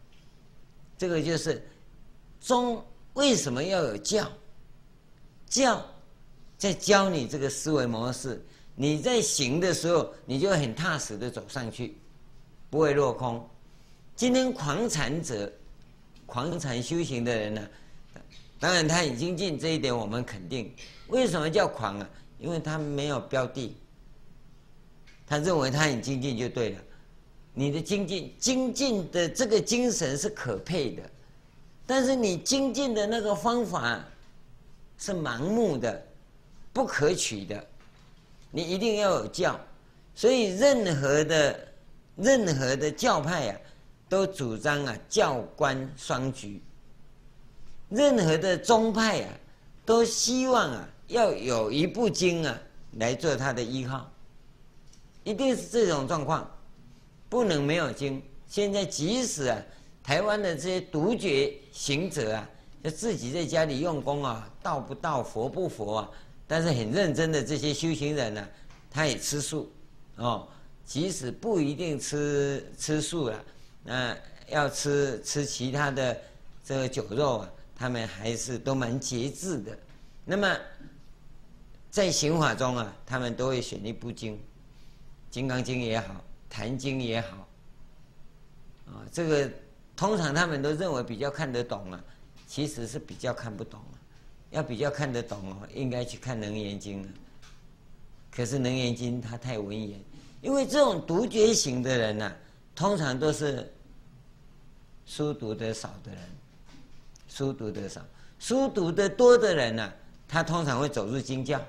[0.97, 1.67] 这个就是
[2.41, 2.85] 中
[3.17, 4.31] 为什么要有教？
[5.49, 5.85] 教
[6.59, 11.97] 在教你这个思维模式，你在行的时候，你就很踏实的走上去，
[12.69, 13.49] 不会落空。
[14.15, 15.51] 今天狂禅者，
[16.27, 17.69] 狂禅修行的人呢、
[18.61, 20.75] 当然，他很精进，这一点我们肯定。
[21.09, 22.11] 为什么叫狂啊？
[22.39, 23.75] 因为他没有标的，
[25.27, 26.81] 他认为他很精进就对了。
[27.55, 31.11] 你的精进，精进的这个精神是可佩的，
[31.87, 34.05] 但是你精进的那个方法
[34.99, 36.03] 是盲目的、
[36.73, 37.65] 不可取的。
[38.51, 39.59] 你一定要有教，
[40.15, 41.69] 所以任何的
[42.17, 43.61] 任何的教派、啊，
[44.09, 46.63] 都主张啊教官双举。
[47.89, 49.29] 任何的宗派啊，
[49.85, 52.59] 都希望啊要有一部经啊
[52.95, 54.11] 来做他的依靠，
[55.23, 56.51] 一定是这种状况，
[57.29, 58.23] 不能没有经。
[58.49, 59.63] 现在即使啊
[60.07, 62.49] 台湾的这些独觉行者啊，
[62.85, 66.11] 就自己在家里用功啊，道不道佛不佛啊，
[66.47, 68.49] 但是很认真的这些修行人呢、啊，
[68.89, 69.69] 他也吃素
[70.15, 70.47] 哦，
[70.85, 73.45] 即使不一定吃吃素了，
[73.83, 74.17] 那
[74.49, 76.17] 要吃吃其他的
[76.65, 77.51] 这个酒肉啊。
[77.79, 79.77] 他们还是都蛮节制的。
[80.25, 80.57] 那么，
[81.91, 84.35] 在行法中啊，他们都会选一部经，
[85.31, 86.15] 《金刚经》也好，
[86.49, 87.49] 《坛经》也好，
[88.87, 89.51] 啊，这个
[89.97, 92.05] 通常他们都认为比较看得懂啊，
[92.47, 93.97] 其实是比较看不懂啊。
[94.51, 97.13] 要比较看得懂哦，应该去看《楞严经》了。
[98.31, 99.99] 可是《楞严经》它太文言，
[100.41, 102.33] 因为这种独觉型的人呢，
[102.75, 103.69] 通常都是
[105.05, 106.21] 书读得少的人。
[107.29, 108.01] 书读得少，
[108.39, 109.95] 书读得多的人呢、啊，
[110.29, 111.61] 他通常会走入经教。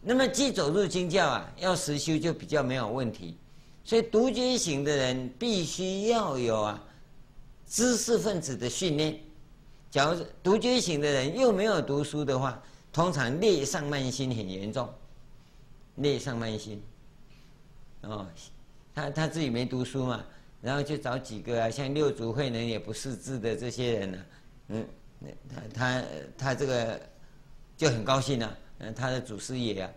[0.00, 3.36] 那么既走入经教啊，要实修就比较没有问题。
[3.84, 6.82] 所以独居型的人必须要有啊
[7.66, 9.18] 知识分子的训练。
[9.90, 14.88] 假如独居型的人又没有读书的话，通常劣上慢心很严重。
[15.96, 16.82] 劣上慢心，
[18.00, 18.26] 哦，
[18.94, 20.24] 他他自己没读书嘛。
[20.62, 24.18] 然后就找几个啊，像六祖慧能也不识字的这些人呢、
[24.68, 24.86] 嗯，
[25.48, 26.04] 他他
[26.38, 27.00] 他这个
[27.76, 29.90] 就很高兴啊，嗯，他的祖师爷啊，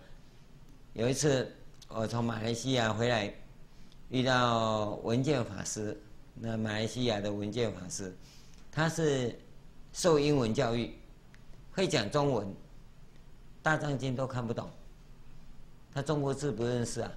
[0.93, 1.49] 有一次
[1.87, 3.31] 我从马来西亚回来，
[4.09, 5.99] 遇到文健法师，
[6.33, 8.15] 那马来西亚的文健法师，
[8.71, 9.37] 他是
[9.93, 10.93] 受英文教育，
[11.73, 12.53] 会讲中文，
[13.63, 14.69] 大藏经都看不懂，
[15.93, 17.11] 他中国字不认识啊，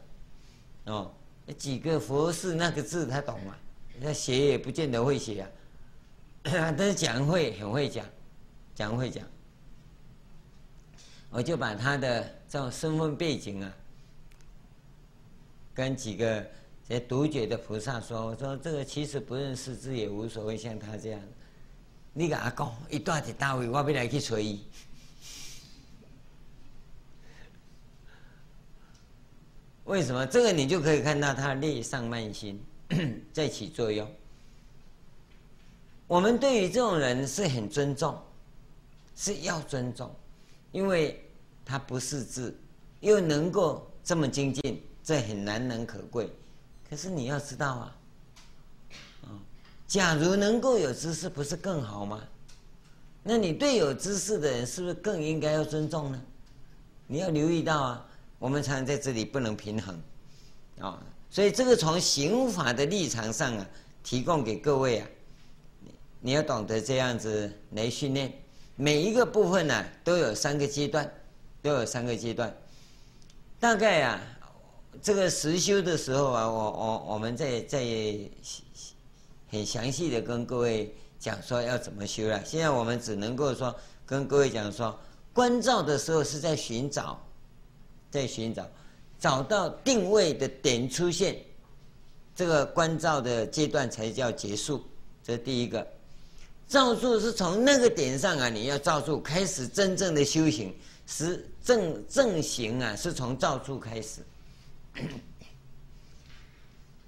[0.84, 1.10] 哦。
[1.56, 3.56] 几个佛寺那个字他懂吗？
[4.02, 5.50] 他写也不见得会写啊，
[6.76, 8.04] 但是讲会很会讲，
[8.74, 9.24] 讲会讲。
[11.30, 13.74] 我就把他的这种身份背景啊，
[15.72, 16.46] 跟几个
[16.88, 21.20] 这些独觉的菩萨说：“我说这个其实不认识字也无所谓，像他这样，
[22.14, 24.64] 你跟他讲，一段在大位，我不来去催伊。
[29.84, 30.26] ”为什么？
[30.26, 32.58] 这个你就可以看到他劣上慢心
[33.34, 34.10] 在起作用。
[36.06, 38.18] 我们对于这种人是很尊重，
[39.14, 40.10] 是要尊重，
[40.72, 41.22] 因为
[41.66, 42.58] 他不识字，
[43.00, 46.32] 又能够这么精进，这很难能可贵。
[46.88, 47.96] 可是你要知道啊，
[49.86, 52.22] 假如能够有知识，不是更好吗？
[53.22, 56.22] 那你对有知识的人，是不是更应该要尊重呢？
[57.06, 58.04] 你要留意到啊。
[58.38, 60.00] 我们常常在这里不能平衡，
[60.78, 63.66] 啊，所以这个从刑法的立场上啊，
[64.04, 65.08] 提供给各位啊，
[66.20, 68.32] 你要懂得这样子来训练，
[68.76, 71.12] 每一个部分呢都有三个阶段，
[71.60, 72.56] 都有三个阶段。
[73.58, 74.20] 大概啊，
[75.02, 77.84] 这个实修的时候啊，我我我们在在
[79.48, 82.44] 很详细的跟各位讲说要怎么修了。
[82.44, 83.74] 现在我们只能够说
[84.04, 84.98] 跟各位讲说，
[85.32, 87.18] 观照的时候是在寻找。
[88.10, 88.66] 在寻找，
[89.20, 91.36] 找到定位的点出现，
[92.34, 94.82] 这个观照的阶段才叫结束。
[95.22, 95.86] 这是第一个，
[96.66, 100.74] 照住是从那个点上啊，你要照住开始真正的修行，
[101.06, 104.22] 是正正行啊，是从照住开始。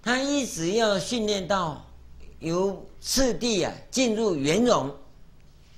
[0.03, 1.87] 他一直要训练到
[2.39, 4.95] 由次第啊进入圆融，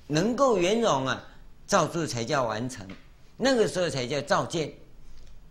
[0.06, 1.24] 能够圆融啊，
[1.66, 2.86] 造作才叫完成，
[3.36, 4.72] 那个时候才叫造见。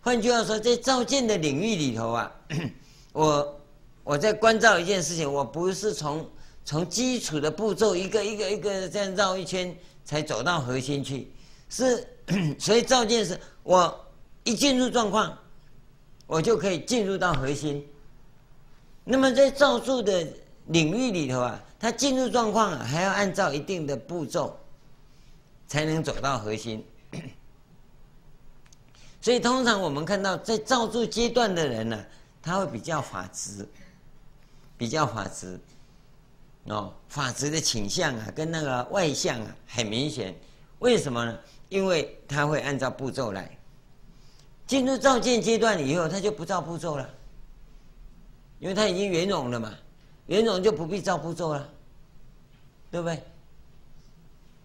[0.00, 2.32] 换句话说，在造见的领域里头啊，
[3.12, 3.60] 我
[4.04, 6.28] 我在关照一件事情，我不是从
[6.64, 11.30] 从基础的步骤一个一个一个这样绕一圈才走到核心去，
[11.68, 12.06] 是
[12.58, 14.06] 所以造见是我
[14.44, 15.38] 一进入状况，
[16.26, 17.86] 我就可以进入到核心。
[19.04, 20.26] 那么在造住的
[20.66, 24.56] 领域里头啊，它进入状况啊，还要按照一定的步骤，
[25.66, 26.84] 才能走到核心。
[29.20, 32.04] 所以通常我们看到在造住阶段的人呢、
[32.40, 33.66] 他会比较法执，
[34.76, 35.58] 比较法执，
[36.64, 40.34] 哦，法执的倾向啊，跟那个外向啊很明显。
[40.78, 41.38] 为什么呢？
[41.68, 43.58] 因为他会按照步骤来。
[44.72, 47.06] 进入照见阶段以后，他就不照步骤了，
[48.58, 49.74] 因为他已经圆融了嘛，
[50.28, 51.68] 圆融就不必照步骤了，
[52.90, 53.22] 对不对？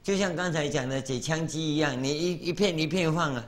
[0.02, 3.46] 就像刚才讲的解枪机一样，你一一片一片放啊。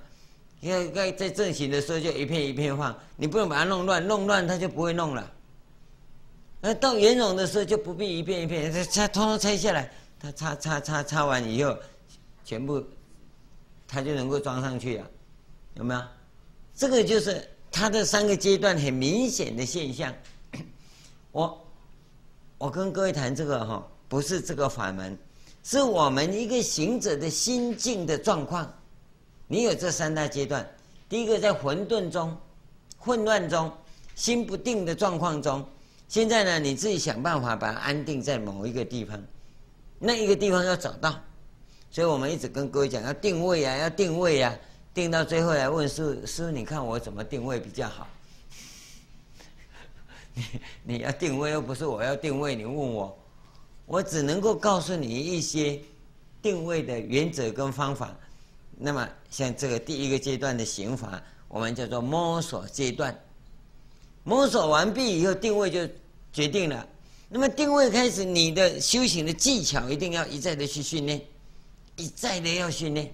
[0.59, 5.31] 因为该在正行的时候就一片一片放，你不能把它弄乱，弄乱它就不会弄了。
[6.59, 9.89] 那到圆融的时候就不必一片一片，它拆通通拆下来，
[10.19, 11.77] 它插插插插完以后，
[12.43, 12.83] 全部
[13.87, 15.05] 它就能够装上去了，
[15.75, 16.01] 有没有？
[16.79, 20.15] 这个就是它的三个阶段很明显的现象。
[21.33, 21.67] 我
[22.57, 25.17] 我跟各位谈这个哈，不是这个法门，
[25.61, 28.73] 是我们一个行者的心境的状况。
[29.45, 30.65] 你有这三大阶段，
[31.09, 32.33] 第一个在混沌中、
[32.97, 33.69] 混乱中、
[34.15, 35.67] 心不定的状况中，
[36.07, 39.21] 现在呢，你自己想办法把它安定在某一个地方，
[39.99, 41.13] 那一个地方要找到，
[41.91, 44.55] 所以我们一直跟各位讲要定位啊，要定位啊，
[44.99, 48.05] 定到最后来问师师父，你看我怎么定位比较好？
[50.35, 50.43] 你
[50.83, 53.17] 你要定位又不是我要定位，你问我，
[53.85, 55.79] 我只能够告诉你一些
[56.41, 58.13] 定位的原则跟方法。
[58.77, 63.17] 那么，像这个第一个阶段的行法，我们叫做摸索阶段。
[64.25, 65.87] 摸索完毕以后，定位就
[66.33, 66.85] 决定了。
[67.29, 71.21] 那么定位开始，你的修行的技巧一定要一再的去训练，
[71.95, 73.13] 一再的要训练。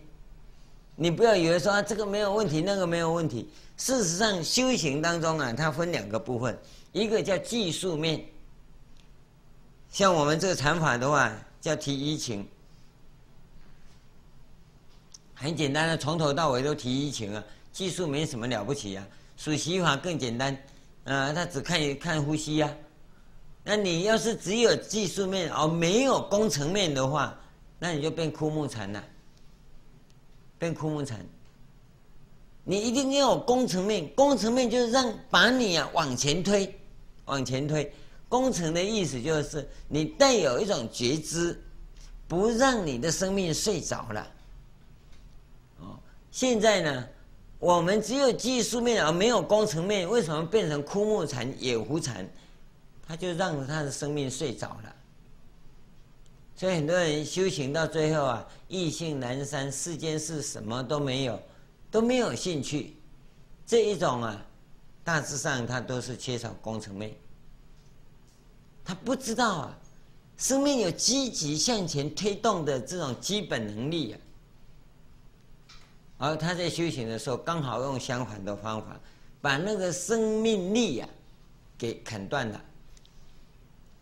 [0.95, 3.49] 你不要以为说啊，这个没有问题，那个没有问题。
[3.77, 6.57] 事实上，修行当中啊，它分两个部分，
[6.93, 8.23] 一个叫技术面。
[9.91, 12.47] 像我们这个禅法的话，叫提一情。
[15.33, 17.43] 很简单的，从头到尾都提一情啊，
[17.73, 19.05] 技术没什么了不起啊。
[19.35, 20.57] 数息法更简单，
[21.03, 22.71] 啊，他只看看呼吸呀、啊。
[23.65, 27.37] 那你要是只有技术面而没有工程面的话，
[27.79, 29.03] 那你就变枯木禅了。
[30.57, 31.19] 变枯木禅，
[32.63, 36.73] 你一定要有工程面，工程面就是让把你啊往前推，
[37.25, 37.93] 往前推。
[38.27, 41.61] 工程的意思就是你带有一种觉知，
[42.27, 44.27] 不让你的生命睡着了。
[45.79, 45.99] 哦
[46.31, 47.07] 现在呢，
[47.59, 52.27] 我们只有技术面而没有工程面，为什么变成枯木禅、野狐禅？
[53.07, 54.94] 他就让他的生命睡着了。
[56.55, 61.37] 所以很多人修行到最后啊，意兴阑珊，世间事什么都没有，
[61.91, 62.95] 都没有兴趣。
[63.65, 64.45] 这一种啊，
[65.03, 67.13] 大致上他都是缺少工程面。
[68.85, 69.77] 他不知道啊，
[70.37, 74.19] 生命有积极向前推动的这种基本能力啊。
[76.17, 78.97] 而他在修行的时候，刚好用相反的方法，
[79.41, 81.11] 把那个生命力呀、啊，
[81.77, 82.61] 给砍断了，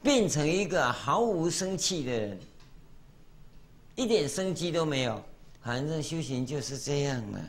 [0.04, 2.40] 变成一个毫无生气的人，
[3.96, 5.24] 一点生机都没有。
[5.64, 7.40] 反正修行就是这样嘛，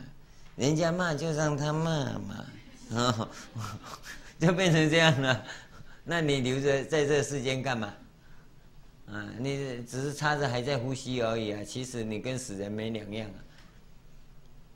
[0.54, 1.90] 人家骂就让他骂
[2.20, 2.46] 嘛，
[2.90, 3.28] 哦，
[4.38, 5.44] 就变成这样了。
[6.04, 7.92] 那你留着在这世间干嘛？
[9.06, 13.38] 啊，你只是插着还在呼吸而已啊，其实你跟死人没两样啊。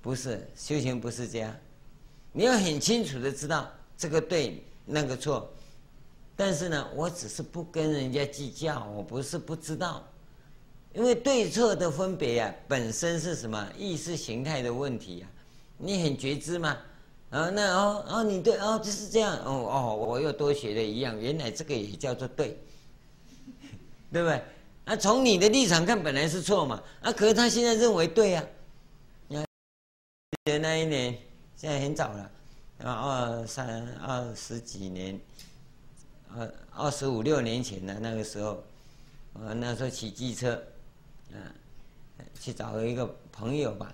[0.02, 1.54] 不是修行，不是这样。
[2.32, 5.48] 你要很清楚的知道这个对，那个错。
[6.38, 10.06] 但是呢，我只是不跟人家计较，我不是不知道。
[10.94, 15.26] 因为对错的分别啊，本身是什么意识形态的问题啊？
[15.78, 16.78] 你很觉知吗？
[17.30, 22.56] 啊，那哦哦，你对哦，就是这样哦哦，我又多学了一样，原来这个也叫做对，
[24.12, 24.40] 对不对？
[24.84, 26.80] 啊，从你的立场看，本来是错嘛。
[27.00, 28.44] 啊，可是他现在认为对呀、
[29.34, 29.42] 啊。
[30.62, 31.18] 那一年，
[31.56, 32.30] 现在很早了，
[32.84, 35.20] 啊，二三二十几年，
[36.36, 38.62] 二二十五六年前的那个时候，
[39.32, 40.52] 我那时候骑机车，
[41.32, 41.38] 啊，
[42.40, 43.92] 去找一个朋友吧，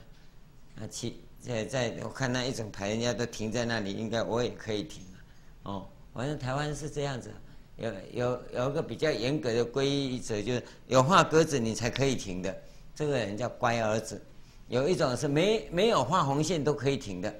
[0.78, 5.16] 啊，骑在在我看那一整排人家都停在那里，应该我也可以停啊，
[5.64, 7.32] 哦，反正台湾是这样子，
[7.76, 12.56] 有有有一个比较严格的规则，就是有画格子你才可以停的，
[12.94, 14.20] 这个人叫乖儿子。
[14.68, 17.34] 有一种是没没有画红线都可以停的，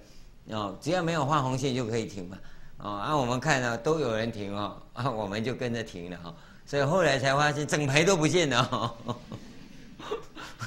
[0.51, 2.39] 哦，只要没有画红线就可以停嘛，
[2.85, 6.35] 哦，啊，我们看到都有人停哦，啊，我们就跟着停了哈，
[6.67, 9.17] 所以后来才发现整排都不见了，哦。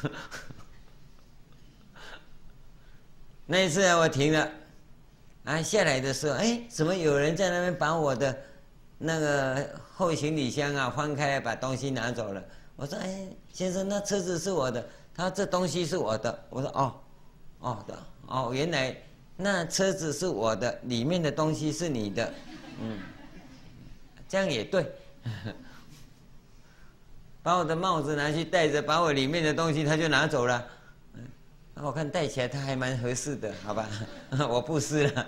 [3.46, 4.50] 那一次，我停了，
[5.46, 8.36] 啊，下来的时候，哎，怎么有人在那边把我的
[8.98, 12.44] 那个后行李箱啊翻开，把东西拿走了？
[12.76, 14.84] 我说，哎，先生，那车子是我的。
[15.16, 16.96] 他说这东西是我的，我说哦，
[17.60, 18.96] 哦的，哦，原来
[19.38, 22.34] 那车子是我的，里面的东西是你的，
[22.82, 23.00] 嗯，
[24.28, 24.92] 这样也对，
[27.44, 30.68] 把我的帽子拿去戴着，把我里面的东西他就拿走了，
[31.76, 33.88] 那我看戴起来他还蛮合适的，好吧，
[34.50, 35.28] 我不撕了。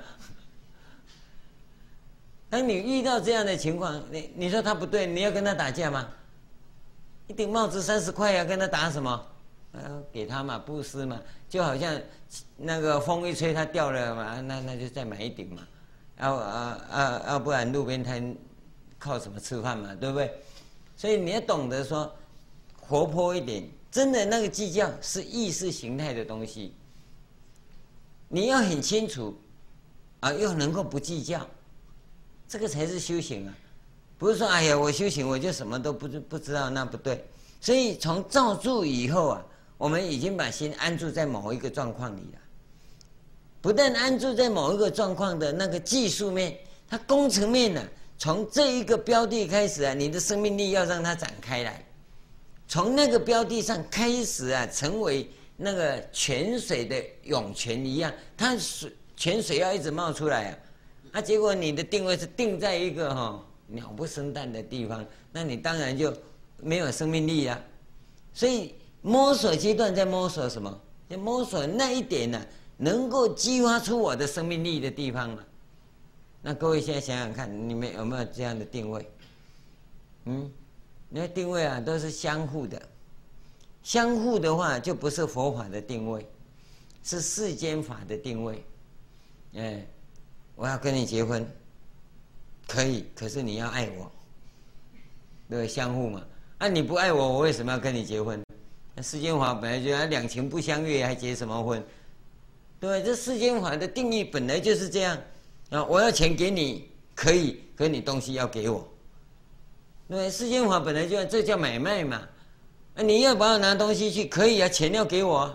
[2.49, 6.10] 当你遇到这样的情况，你你说他不对，你要跟他打架吗？
[7.28, 9.28] 一顶帽子三十块，要跟他打什么？
[9.72, 11.95] 呃，给他嘛，布施嘛，就好像
[12.57, 15.61] 那个风一吹，它掉了嘛，那那就再买一顶嘛，
[16.20, 18.36] 要啊啊要不然路边摊
[18.97, 20.34] 靠什么吃饭嘛，对不对？
[20.97, 22.11] 所以你要懂得说
[22.80, 26.74] 活泼一点，真的那个计较是意识形态的东西，
[28.28, 29.39] 你要很清楚
[30.22, 31.45] 啊，又能够不计较，
[32.47, 33.53] 这个才是修行啊，
[34.17, 37.24] 不是说哎呀我修行我就什么都不知不知道，那不对。
[37.61, 39.45] 所以从造住以后啊。
[39.80, 42.39] 我们已经把心安住在某一个状况里了，
[43.61, 47.82] 不但安住在某一个状况的那个技术面，它工程面呢，
[48.17, 51.82] 从这一个标的开始啊，你的生命力要让它展开来，
[52.67, 60.57] 从那个标的上开始啊，成为那个泉水的涌泉一样，它水泉水要一直冒出来啊，
[61.13, 66.13] 啊，结果你的定位是定在一个哈鸟不生蛋的地方，那你当然就
[66.57, 67.63] 没有生命力了，
[68.34, 68.75] 所以。
[69.01, 70.81] 摸索阶段在摸索什么？
[71.09, 72.39] 在摸索那一点呢、
[72.77, 75.43] 能够激发出我的生命力的地方嘛？
[76.41, 79.11] 那各位现在想想看，你们有没有这样的定位？
[80.25, 80.51] 嗯，
[81.09, 82.81] 那定位啊，都是相互的。
[83.81, 86.27] 相互的话，就不是佛法的定位，
[87.03, 88.63] 是世间法的定位。
[89.55, 89.85] 哎，
[90.55, 91.45] 我要跟你结婚，
[92.67, 94.11] 可以，可是你要爱我，
[95.49, 96.23] 对，相互嘛。
[96.59, 98.43] 啊，你不爱我，我为什么要跟你结婚？
[99.01, 101.83] 世间法本来就两情不相悦，还结什么婚？
[102.79, 105.17] 对，这世间法的定义本来就是这样
[105.69, 105.83] 啊！
[105.83, 108.87] 我要钱给你，可以，可你东西要给我。
[110.07, 112.21] 对，世间法本来就这叫买卖嘛。
[112.95, 115.47] 啊，你要把我拿东西去，可以啊，钱要给我，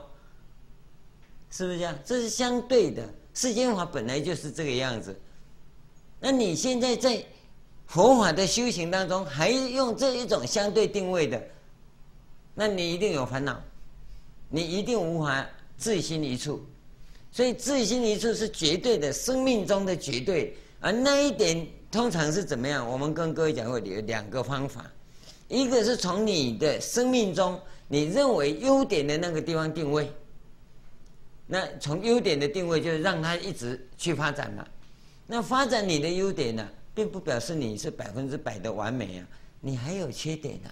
[1.51, 1.99] 是不是这样？
[2.05, 5.19] 这是相对的，世间法本来就是这个样子。
[6.21, 7.25] 那你现在在
[7.87, 11.43] 佛法的修行当中，还用这一种相对定位的？
[12.55, 13.61] 那你一定有烦恼，
[14.49, 15.45] 你一定无法
[15.77, 16.65] 自心一处，
[17.33, 20.57] 所以自心一处是绝对的，生命中的绝对。
[20.81, 22.89] 而那一点通常是怎么样？
[22.89, 24.89] 我们跟各位讲过有两个方法，
[25.49, 30.13] 一个是从你的生命中你认为优点的那个地方定位，
[31.47, 34.67] 那从优点的定位就是让它一直去发展嘛。
[35.27, 39.27] 那发展你的优点呢、并不表示你是百分之百的完美啊，
[39.61, 40.71] 你还有缺点啊。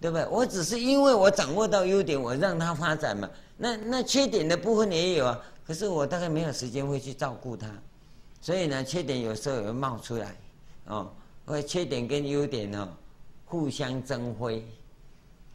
[0.00, 0.26] 对不对？
[0.26, 3.28] 我只是因为我掌握到优点，我让它发展嘛。
[3.56, 7.66] 那那缺点的部分也有啊，可是我大概没有时间会去照顾它，
[8.42, 10.36] 所以呢，缺点有时候也会冒出来，
[10.84, 11.10] 哦，
[11.46, 12.88] 会缺点跟优点哦
[13.46, 14.62] 互相争辉，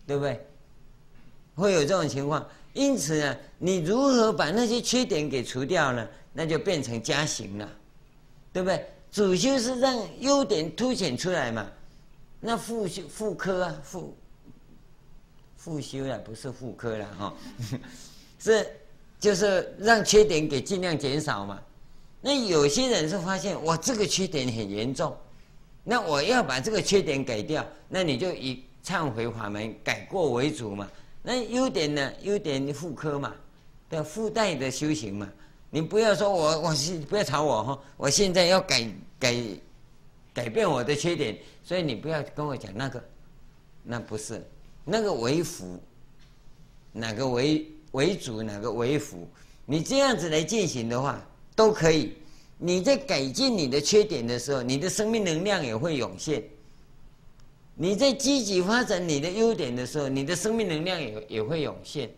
[0.08, 0.44] 对不对？
[1.56, 2.44] 会有这种情况。
[2.74, 6.08] 因此呢，你如何把那些缺点给除掉呢？
[6.34, 7.70] 那就变成加行了，
[8.52, 8.90] 对不对？
[9.12, 11.68] 主修是让优点凸显出来嘛。
[12.40, 14.16] 那副修副科啊副。
[15.64, 17.34] 复修了，不是复科了哈，
[18.40, 18.68] 是
[19.20, 21.62] 就是让缺点给尽量减少嘛。
[22.20, 25.16] 那有些人是发现我这个缺点很严重，
[25.84, 30.90] 那我要把这个缺点改掉，那你就以忏悔法门改过为主嘛。
[31.22, 32.12] 那优点呢？
[32.24, 33.32] 优点复科嘛，
[33.88, 35.30] 对，附带的修行嘛。
[35.70, 39.36] 你不要说我我是不要吵我哈，我现在要改改
[40.34, 43.04] 改变我的缺点，所以你不要跟我讲那个，
[43.84, 44.44] 那不是。
[44.84, 45.80] 那个为辅，
[46.92, 49.28] 哪个为为主，哪个为辅？
[49.66, 51.24] 你这样子来进行的话，
[51.56, 52.14] 都可以。
[52.58, 56.42] 你在改进你的缺点的时候，你的生命能量也会涌现；
[57.76, 62.10] 你在积极发展你的优点的时候，你的生命能量也也会涌现。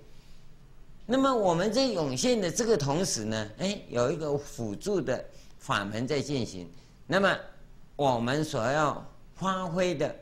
[1.06, 5.24] 那么我们在涌现的这个同时呢，哎，有一个辅助的
[5.60, 6.70] 法门在进行。
[7.06, 7.38] 那么
[7.96, 9.06] 我们所要
[9.36, 10.16] 发挥的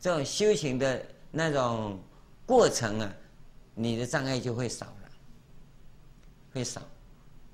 [0.00, 1.00] 这种修行的。
[1.30, 1.98] 那种
[2.44, 3.12] 过程啊，
[3.74, 4.92] 你的障碍就会少了。
[6.52, 6.80] 会少。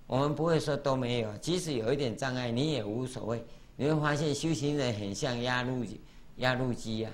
[0.07, 3.45] 我们不会说都没有，即使有一点障碍，你也无所谓。
[3.77, 5.85] 你会发现修行人很像压路
[6.37, 7.11] 压路机呀，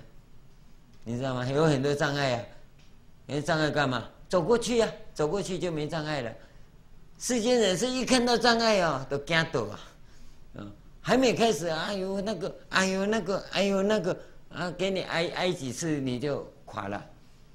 [1.05, 1.45] 你知道吗？
[1.49, 2.45] 有很多障碍啊，
[3.27, 4.09] 有障碍干嘛？
[4.29, 6.33] 走过去呀、啊，走过去就没障碍了。
[7.19, 9.81] 世间人是一看到障碍哦，都惊抖啊，
[10.55, 17.05] 嗯，还没开始，哎呦那个，哎呦那个，哎呦那个，啊，给你挨挨几次你就垮了，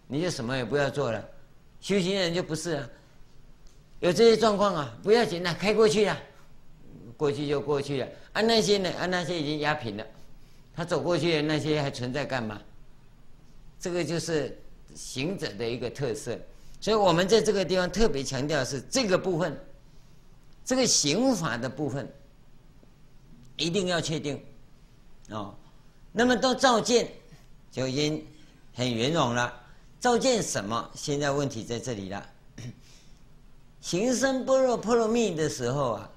[0.08, 1.28] 你就什么也不要做了。
[1.82, 2.90] 修行人就不是啊，
[4.00, 6.16] 有这些状况啊，不要紧了，开过去了，
[7.18, 8.08] 过去就过去了。
[8.34, 8.92] 啊那些呢？
[8.92, 10.06] 啊那些已经压平了，
[10.76, 12.62] 他走过去的那些还存在干嘛？
[13.80, 14.56] 这个就是
[14.94, 16.38] 行者的一个特色。
[16.80, 19.60] 所以我们在这个地方特别强调的是这个部分，
[20.64, 22.08] 这个行法的部分
[23.56, 24.40] 一定要确定
[25.32, 25.56] 哦。
[26.12, 27.10] 那么到照见
[27.72, 28.24] 就已经
[28.78, 29.52] 很圆融了。
[30.00, 30.88] 照见什么？
[30.94, 32.24] 现在问题在这里了。
[33.82, 36.10] 行深般若波罗蜜的时候啊，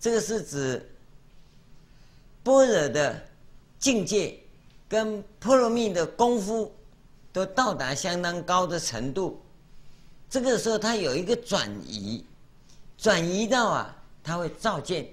[0.00, 0.90] 这个是指
[2.42, 3.22] 般若的
[3.78, 4.38] 境界
[4.88, 6.72] 跟波罗蜜的功夫
[7.34, 9.42] 都到达相当高的程度。
[10.30, 12.24] 这个时候，它有一个转移，
[12.96, 15.06] 转移到啊，它会照见。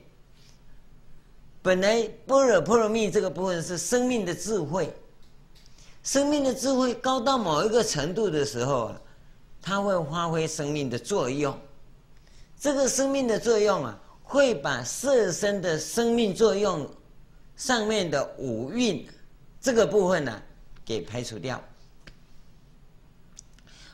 [1.61, 4.93] 本来般若波罗蜜这个部分是生命的智慧，
[6.03, 9.01] 生命的智慧高到某一个程度的时候啊，
[9.61, 11.57] 它会发挥生命的作用。
[12.59, 16.89] 这个生命的作用啊，会把色身的生命作用
[17.55, 19.07] 上面的五蕴
[19.59, 20.41] 这个部分呢、
[20.85, 21.63] 给排除掉，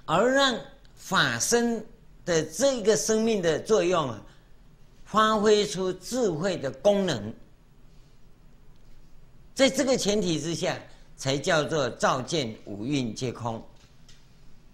[0.05, 0.59] 而让。
[0.99, 1.85] 法身
[2.25, 4.21] 的这个生命的作用啊，
[5.05, 7.33] 发挥出智慧的功能，
[9.55, 10.77] 在这个前提之下，
[11.17, 13.61] 才叫做照见五蕴皆空。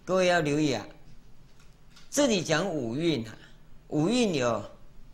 [0.04, 0.86] 各位要留意啊，
[2.10, 3.34] 这里讲五蕴啊，
[3.88, 4.62] 五蕴有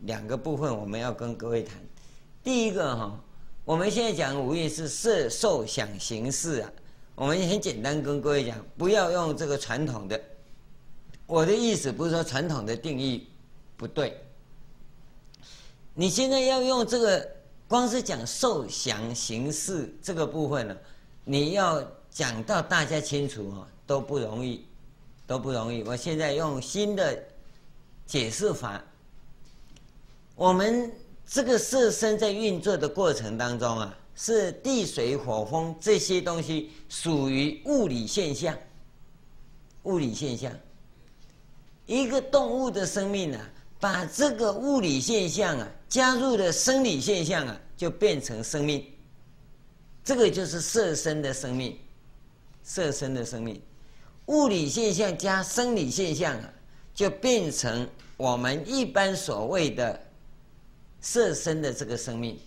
[0.01, 1.77] 两个部分，我们要跟各位谈。
[2.43, 3.17] 第一个哈，
[3.63, 6.69] 我们现在讲五蕴是色、受、想、行、识啊，
[7.15, 10.21] 我们很简单跟各位讲，不要用这个传统的。
[11.25, 13.25] 我的意思不是说传统的定义
[13.77, 14.21] 不对，
[15.93, 17.29] 你现在要用这个，
[17.69, 20.75] 光是讲受想行识这个部分呢，
[21.23, 24.65] 你要讲到大家清楚哦，都不容易，
[25.27, 25.83] 都不容易。
[25.83, 27.23] 我现在用新的
[28.05, 28.83] 解释法，
[30.35, 30.91] 我们
[31.25, 38.57] 这个色身在运作的过程当中啊，是地水火风这些东西属于物理现象，
[39.83, 40.51] 物理现象。
[41.85, 43.49] 一个动物的生命啊，
[43.79, 48.85] 把这个物理现象啊加入了生理现象啊，就变成生命。
[50.03, 51.77] 这个就是色身的生命，
[52.63, 53.61] 色身的生命，
[54.25, 56.53] 物理现象加生理现象啊，
[56.93, 57.87] 就变成
[58.17, 59.99] 我们一般所谓的
[60.99, 62.39] 色身的这个生命。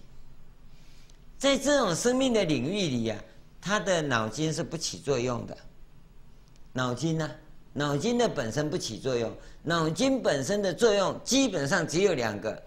[1.38, 3.18] 在这种生命的领域里啊，
[3.60, 5.56] 他的脑筋是不起作用的，
[6.72, 7.30] 脑筋呢？
[7.76, 12.62] 脑筋的本身不起作用，脑筋本身的作用基本上只有两个，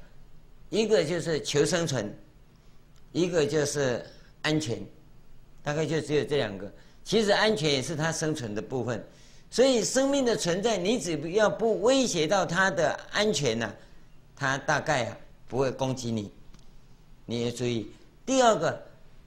[0.69, 2.13] 一个就是求生存，
[3.13, 4.05] 一个就是
[4.47, 4.79] 安全，
[5.61, 6.71] 大概就只有这两个。
[7.03, 9.05] 其实安全也是它生存的部分，
[9.51, 13.75] 所以生命的存在，你只要不威胁到它的安全呢，
[14.37, 15.17] 它大概啊
[15.49, 16.31] 不会攻击你。
[17.25, 17.91] 你要注意，
[18.25, 18.81] 第二个，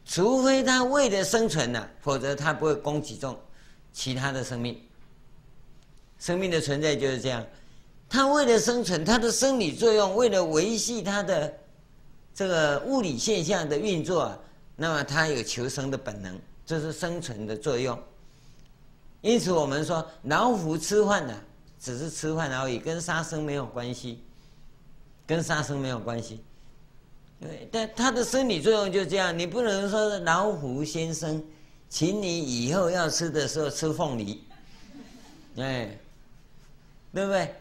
[0.06, 3.38] 除非它为了生存呢，否则它不会攻击中
[3.92, 4.80] 其他的生命。
[6.18, 7.44] 生命的存在就是这样，
[8.08, 11.52] 它为了生存，它的生理作用，为了维系它的
[12.34, 14.38] 这个物理现象的运作啊，
[14.80, 18.02] 那么它有求生的本能，这是生存的作用。
[19.20, 21.38] 因此，我们说老虎吃饭呢，
[21.78, 24.22] 只是吃饭而已，跟杀生没有关系，
[25.26, 26.42] 跟杀生没有关系。
[27.38, 31.44] 对，但它的生理作用就这样，你不能说老虎先生，
[31.90, 34.42] 请你以后要吃的时候吃凤梨，
[35.56, 35.94] 哎。
[37.12, 37.52] 对不对？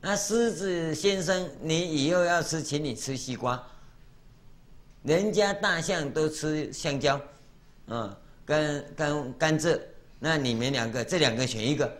[0.00, 3.62] 那狮子先生，你以后要吃，请你吃西瓜。
[5.02, 7.20] 人家大象都吃香蕉，
[7.86, 9.80] 嗯，跟跟甘蔗，
[10.18, 11.90] 那你们两个这两个选一个。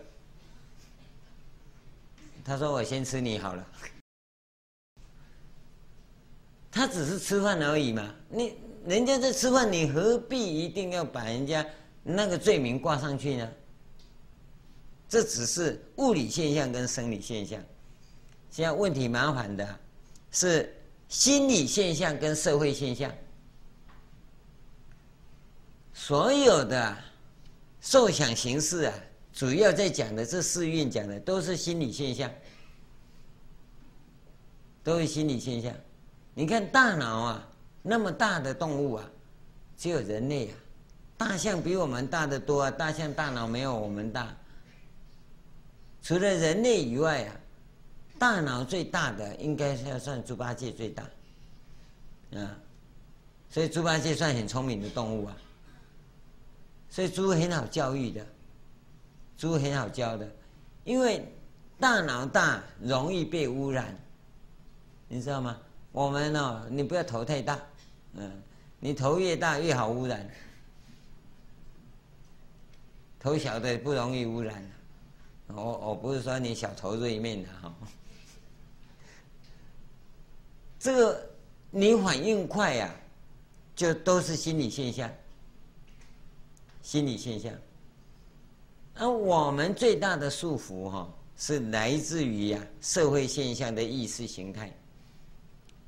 [2.45, 3.67] 他说：“我先吃你好了。”
[6.71, 11.65] 他只是吃饭而已嘛，你人家在吃饭，你何必一定要把人家
[12.03, 13.49] 那个罪名挂上去呢？
[15.09, 17.63] 这只是物理现象跟生理现象，
[18.51, 19.79] 现在问题麻烦的
[20.31, 20.75] 是
[21.13, 23.13] 心理现象跟社会现象。
[25.93, 26.97] 所有的
[27.83, 28.95] 受想行识啊，
[29.31, 32.31] 主要在讲的这四蕴讲的都是心理现象。
[34.83, 35.71] 都是心理现象。
[36.33, 37.49] 你看大脑啊，
[37.83, 39.05] 那么大的动物啊，
[39.77, 40.57] 只有人类啊，
[41.19, 44.35] 大象比我们大得多啊，大象大脑没有我们大。
[46.01, 47.37] 除了人类以外啊，
[48.23, 51.03] 大脑最大的应该是要算猪八戒最大，
[52.37, 52.57] 啊，
[53.51, 55.37] 所以猪八戒算很聪明的动物啊。
[56.89, 58.25] 所以猪很好教育的，
[59.37, 60.31] 猪很好教的，
[60.85, 61.27] 因为
[61.81, 63.93] 大脑大容易被污染，
[65.09, 65.59] 你知道吗？
[65.91, 67.59] 我们呢，你不要头太大，
[68.15, 68.31] 嗯，
[68.79, 70.31] 你头越大越好污染，
[73.19, 74.65] 头小的不容易污染。
[75.49, 77.75] 我我不是说你小头锐面的哈，
[80.83, 81.31] 这个
[81.71, 82.93] 你反应快呀，
[83.77, 85.09] 就都是心理现象。
[86.83, 87.53] 心理现象，
[88.95, 94.77] 而我们最大的束缚哈，是来自于呀社会现象的意识形态。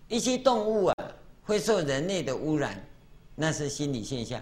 [0.07, 0.95] 一些动物啊，
[1.43, 2.81] 会受人类的污染，
[3.35, 4.41] 那是心理现象。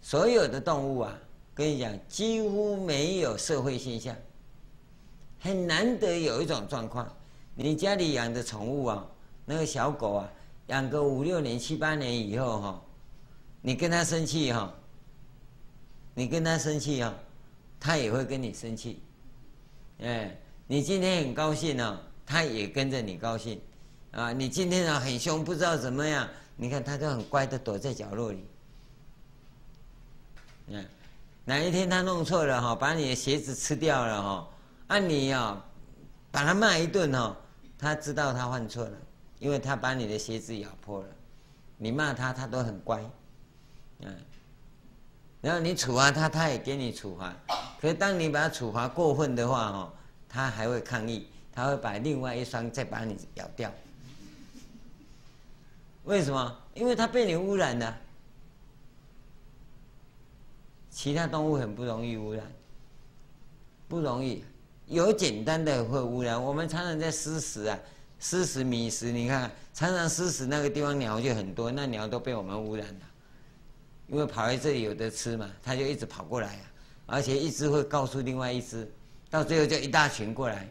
[0.00, 1.14] 所有的动物啊，
[1.54, 4.16] 跟你讲，几乎没有社会现象。
[5.38, 7.14] 很难得有一种状况，
[7.54, 9.06] 你家里养的宠物啊，
[9.46, 10.28] 那个小狗啊，
[10.66, 12.82] 养个五六年、七八年以后哈，
[13.62, 14.74] 你跟它生气哈，
[16.12, 17.14] 你跟它生气啊，
[17.80, 19.00] 它也会跟你生气。
[20.00, 20.36] 哎，
[20.66, 23.58] 你今天很高兴呢，它也跟着你高兴。
[24.10, 26.28] 啊，你今天啊很凶，不知道怎么样？
[26.56, 28.44] 你看它就很乖的躲在角落里。
[30.68, 30.84] 嗯，
[31.44, 34.48] 哪一天他弄错了哈，把你的鞋子吃掉了哈，
[34.88, 35.64] 按你啊，
[36.32, 37.36] 把他骂一顿哈，
[37.78, 38.98] 他知道他犯错了，
[39.38, 41.08] 因为他把你的鞋子咬破了。
[41.78, 43.02] 你骂他，他都很乖。
[44.00, 44.14] 嗯，
[45.40, 47.34] 然后你处罚他，他也给你处罚。
[47.80, 49.92] 可是当你把他处罚过分的话哦，
[50.28, 53.72] 他还会抗议，他会把另外一双再把你咬掉。
[56.04, 56.58] 为什么？
[56.74, 57.96] 因为它被你污染了。
[60.90, 62.44] 其他动物很不容易污染，
[63.88, 64.44] 不容易。
[64.86, 66.42] 有简单的会污染。
[66.42, 67.78] 我们常常在施食啊，
[68.18, 73.00] 施食米食，你看，常常施食那个地方鸟就很多，那鸟都被我们污染了。
[74.08, 76.62] 因为跑来这里有得吃嘛，它就一直跑过来啊，
[77.06, 78.90] 而且一只会告诉另外一只，
[79.28, 80.68] 到最后就一大群过来。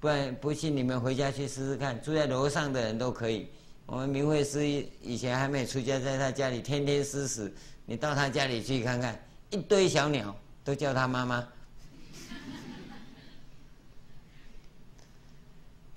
[0.00, 3.48] 不然不信你们回家去试试看，住在楼上的人都可以。
[3.86, 4.66] 我们明慧师
[5.00, 7.52] 以前还没有出家，在他家里天天施食。
[7.86, 9.18] 你到他家里去看看，
[9.50, 11.48] 一堆小鸟都叫他妈妈，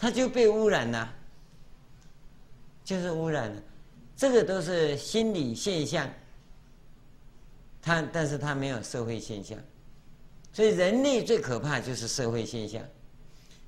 [0.02, 1.14] 他就被污染了，
[2.84, 3.62] 就是污染了。
[4.18, 6.12] 这个都是心理现象，
[7.80, 9.56] 他但是他没有社会现象，
[10.52, 12.84] 所以人类最可怕就是社会现象。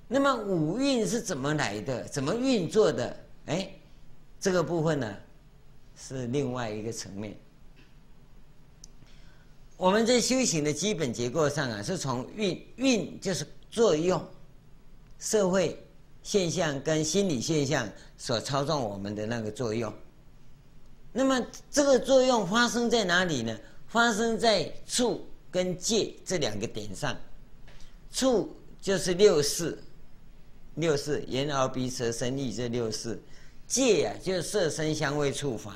[0.08, 2.04] 那么五蕴是怎么来的？
[2.06, 3.16] 怎么运作的？
[3.46, 3.70] 哎。
[4.40, 5.16] 这个部分呢，
[5.96, 7.38] 是另外一个层面。
[9.78, 14.22] 我们在修行的基本结构上啊，是从运运就是作用，
[15.18, 15.82] 社会
[16.24, 19.93] 现象跟心理现象所操纵我们的那个作用。
[21.11, 23.55] 那么这个作用发生在哪里呢？
[23.88, 27.15] 发生在触跟界这两个点上。
[28.11, 29.78] 触就是六识，
[30.76, 33.21] 六识眼耳鼻舌身意这六识。
[33.67, 35.76] 界呀、就是色声香味触法。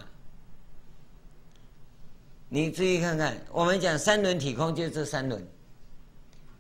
[2.49, 5.45] 你注意看看，我们讲三轮体空，就是这三轮：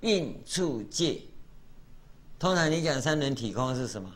[0.01, 1.21] 运、触、界。
[2.39, 4.13] 通常你讲三轮体空是什么？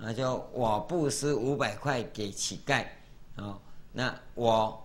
[0.00, 2.84] 啊，就我布施五百块给乞丐，
[3.36, 3.58] 啊，
[3.92, 4.80] 那我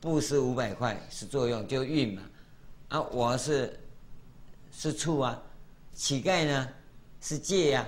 [0.00, 2.22] 布施五百块是作用，就运嘛。
[2.88, 3.78] 啊，我是
[4.72, 5.42] 是处啊，
[5.94, 6.68] 乞丐呢
[7.20, 7.86] 是借呀、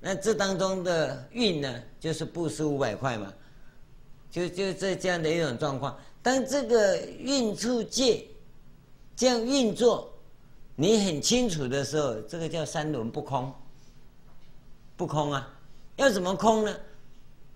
[0.00, 3.32] 那这当中的运呢，就是布施五百块嘛，
[4.30, 5.98] 就就这这样的一种状况。
[6.22, 8.26] 当这个运处借
[9.14, 10.13] 这样运作，
[10.76, 13.52] 你很清楚的时候，这个叫三轮不空。
[14.96, 15.48] 不空啊，
[15.96, 16.76] 要怎么空呢？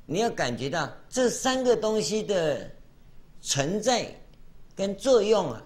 [0.07, 2.71] 你要感觉到这三个东西的
[3.41, 4.13] 存在
[4.75, 5.63] 跟作用啊，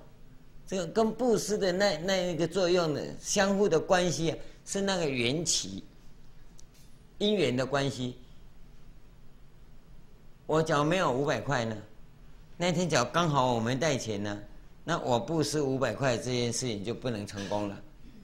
[0.66, 5.84] 这个跟布施的那那一个作用的相互的关系啊，是那个缘起。
[7.18, 8.16] 因缘的关系，
[10.46, 11.76] 我脚没有五百块呢？
[12.57, 14.42] 那天脚刚好我没带钱呢，
[14.85, 17.80] 那我布施五百块这件事情就不能成功了，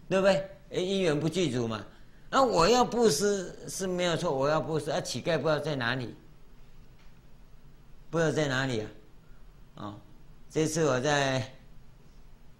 [0.09, 0.35] 对不对？
[0.71, 1.85] 哎，因缘不具足嘛。
[2.31, 6.15] 那我要布施是没有错，我要布施，啊，乞丐不知道在哪里，
[8.11, 9.85] 不知道在哪里啊？
[9.85, 9.97] 啊、
[10.51, 11.51] 这次我在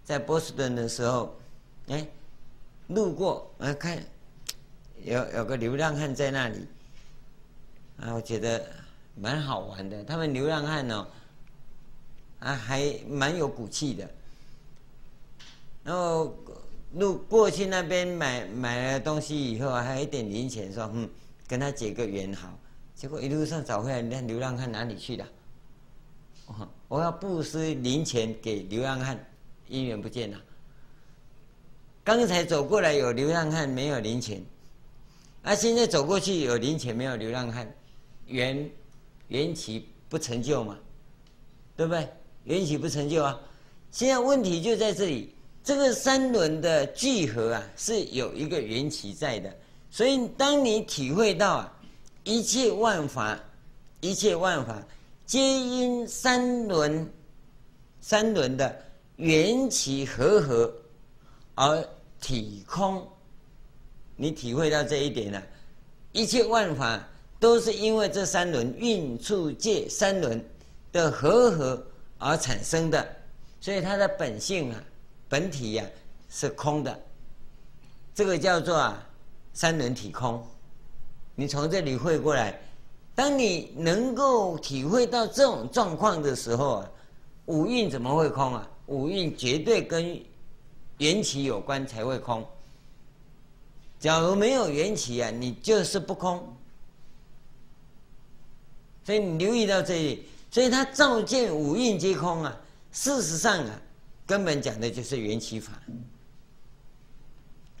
[0.03, 1.35] 在波士顿的时候，
[1.87, 2.07] 哎，
[2.87, 3.97] 路过，我看。
[5.05, 6.67] 有有个流浪汉在那里，
[8.01, 8.61] 啊，我觉得
[9.15, 10.03] 蛮好玩的。
[10.03, 11.07] 他们流浪汉呢、哦，
[12.39, 14.09] 啊，还蛮有骨气的。
[15.83, 16.35] 然后
[16.93, 21.09] 路过去那边买买了东西以后，还有一点零钱，说嗯，
[21.47, 22.57] 跟他结个缘好。
[22.95, 25.25] 结果一路上找回来，那流浪汉哪里去了？
[26.87, 29.17] 我要布施零钱给流浪汉，
[29.69, 30.41] 姻缘不见了。
[32.03, 34.43] 刚才走过来有流浪汉，没有零钱，
[35.43, 37.71] 啊，现在走过去有零钱，没有流浪汉，
[38.25, 38.69] 缘
[39.27, 40.77] 缘起不成就嘛，
[41.77, 42.09] 对不对？
[42.43, 43.39] 缘起不成就啊。
[43.91, 45.33] 现在问题就在这里，
[45.63, 49.53] 这个三轮的聚合啊，是有一个缘起在的。
[49.91, 51.73] 所以当你体会到啊，
[52.23, 53.39] 一切万法，
[54.01, 54.83] 一切万法。
[55.25, 57.07] 皆因三轮，
[58.01, 58.83] 三轮的
[59.17, 60.73] 缘起和合
[61.53, 61.87] 而
[62.19, 63.07] 体空。
[64.15, 65.43] 你体会到这一点了，
[66.11, 67.07] 一切万法
[67.39, 70.43] 都是因为这三轮运处界三轮
[70.91, 71.85] 的和合
[72.19, 73.15] 而产生的，
[73.59, 74.83] 所以它的本性啊，
[75.27, 75.89] 本体呀、啊、
[76.29, 76.99] 是空的。
[78.13, 79.03] 这个叫做啊
[79.53, 80.45] 三轮体空。
[81.33, 82.59] 你从这里会过来。
[83.15, 86.91] 当你能够体会到这种状况的时候啊，
[87.47, 88.65] 五蕴怎么会空啊？
[88.85, 90.23] 五蕴绝对跟
[90.99, 92.45] 缘起有关才会空。
[93.99, 96.55] 假如没有缘起啊，你就是不空。
[99.03, 102.57] 所以你留意到这里，所以他照见五蕴皆空啊。
[102.91, 103.81] 事实上啊，
[104.25, 105.73] 根本讲的就是缘起法，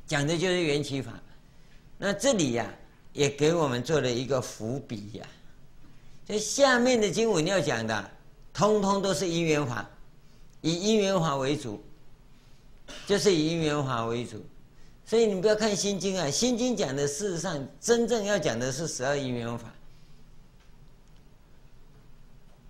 [0.05, 1.11] 讲的就是缘起法。
[1.97, 2.71] 那这里呀、
[3.11, 5.27] 也给我们做了一个伏笔呀，
[6.27, 8.11] 所以下面的经文要讲的，
[8.53, 9.89] 通通都是因缘法，
[10.61, 11.83] 以因缘法为主，
[13.07, 14.45] 就是以因缘法为主。
[15.03, 19.73] 所以你不要看心经啊，心经讲的事实上真正要讲的是十二因缘法。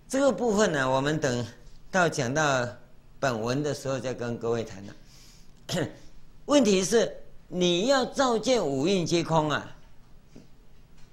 [0.09, 1.45] 这个部分呢，我们等
[1.91, 2.67] 到讲到
[3.19, 4.95] 本文的时候再跟各位谈了。
[6.45, 7.15] 问题是
[7.47, 9.75] 你要照见五蕴皆空啊。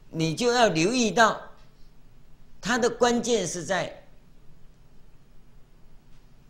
[0.09, 1.38] 你就要留意到，
[2.59, 4.03] 它的关键是在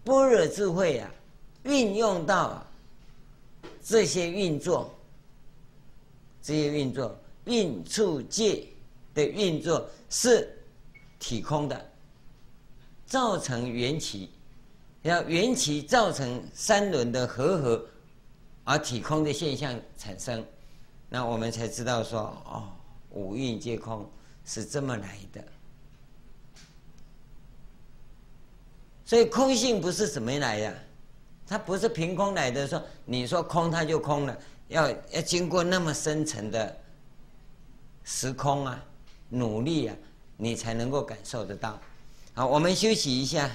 [0.04, 1.10] 般若智慧啊，
[1.64, 2.64] 运用到
[3.82, 4.94] 这些运作，
[6.40, 8.68] 这些运作蕴处界
[9.14, 10.48] 的运作是
[11.18, 11.90] 体空的，
[13.06, 14.30] 造成缘起，
[15.02, 17.86] 要缘起造成三轮的和合，
[18.64, 20.44] 而体空的现象产生，
[21.08, 22.72] 那我们才知道说哦。
[23.10, 24.06] 五蕴皆空
[24.44, 25.42] 是这么来的，
[29.06, 30.78] 所以空性不是怎么来的，
[31.46, 32.68] 它不是凭空来的。
[32.68, 34.38] 说你说空，它就空了，
[34.68, 36.78] 要要经过那么深层的
[38.04, 38.84] 时空啊，
[39.30, 39.96] 努力啊，
[40.36, 41.80] 你才能够感受得到。
[42.38, 43.50] 好，我们休息一下。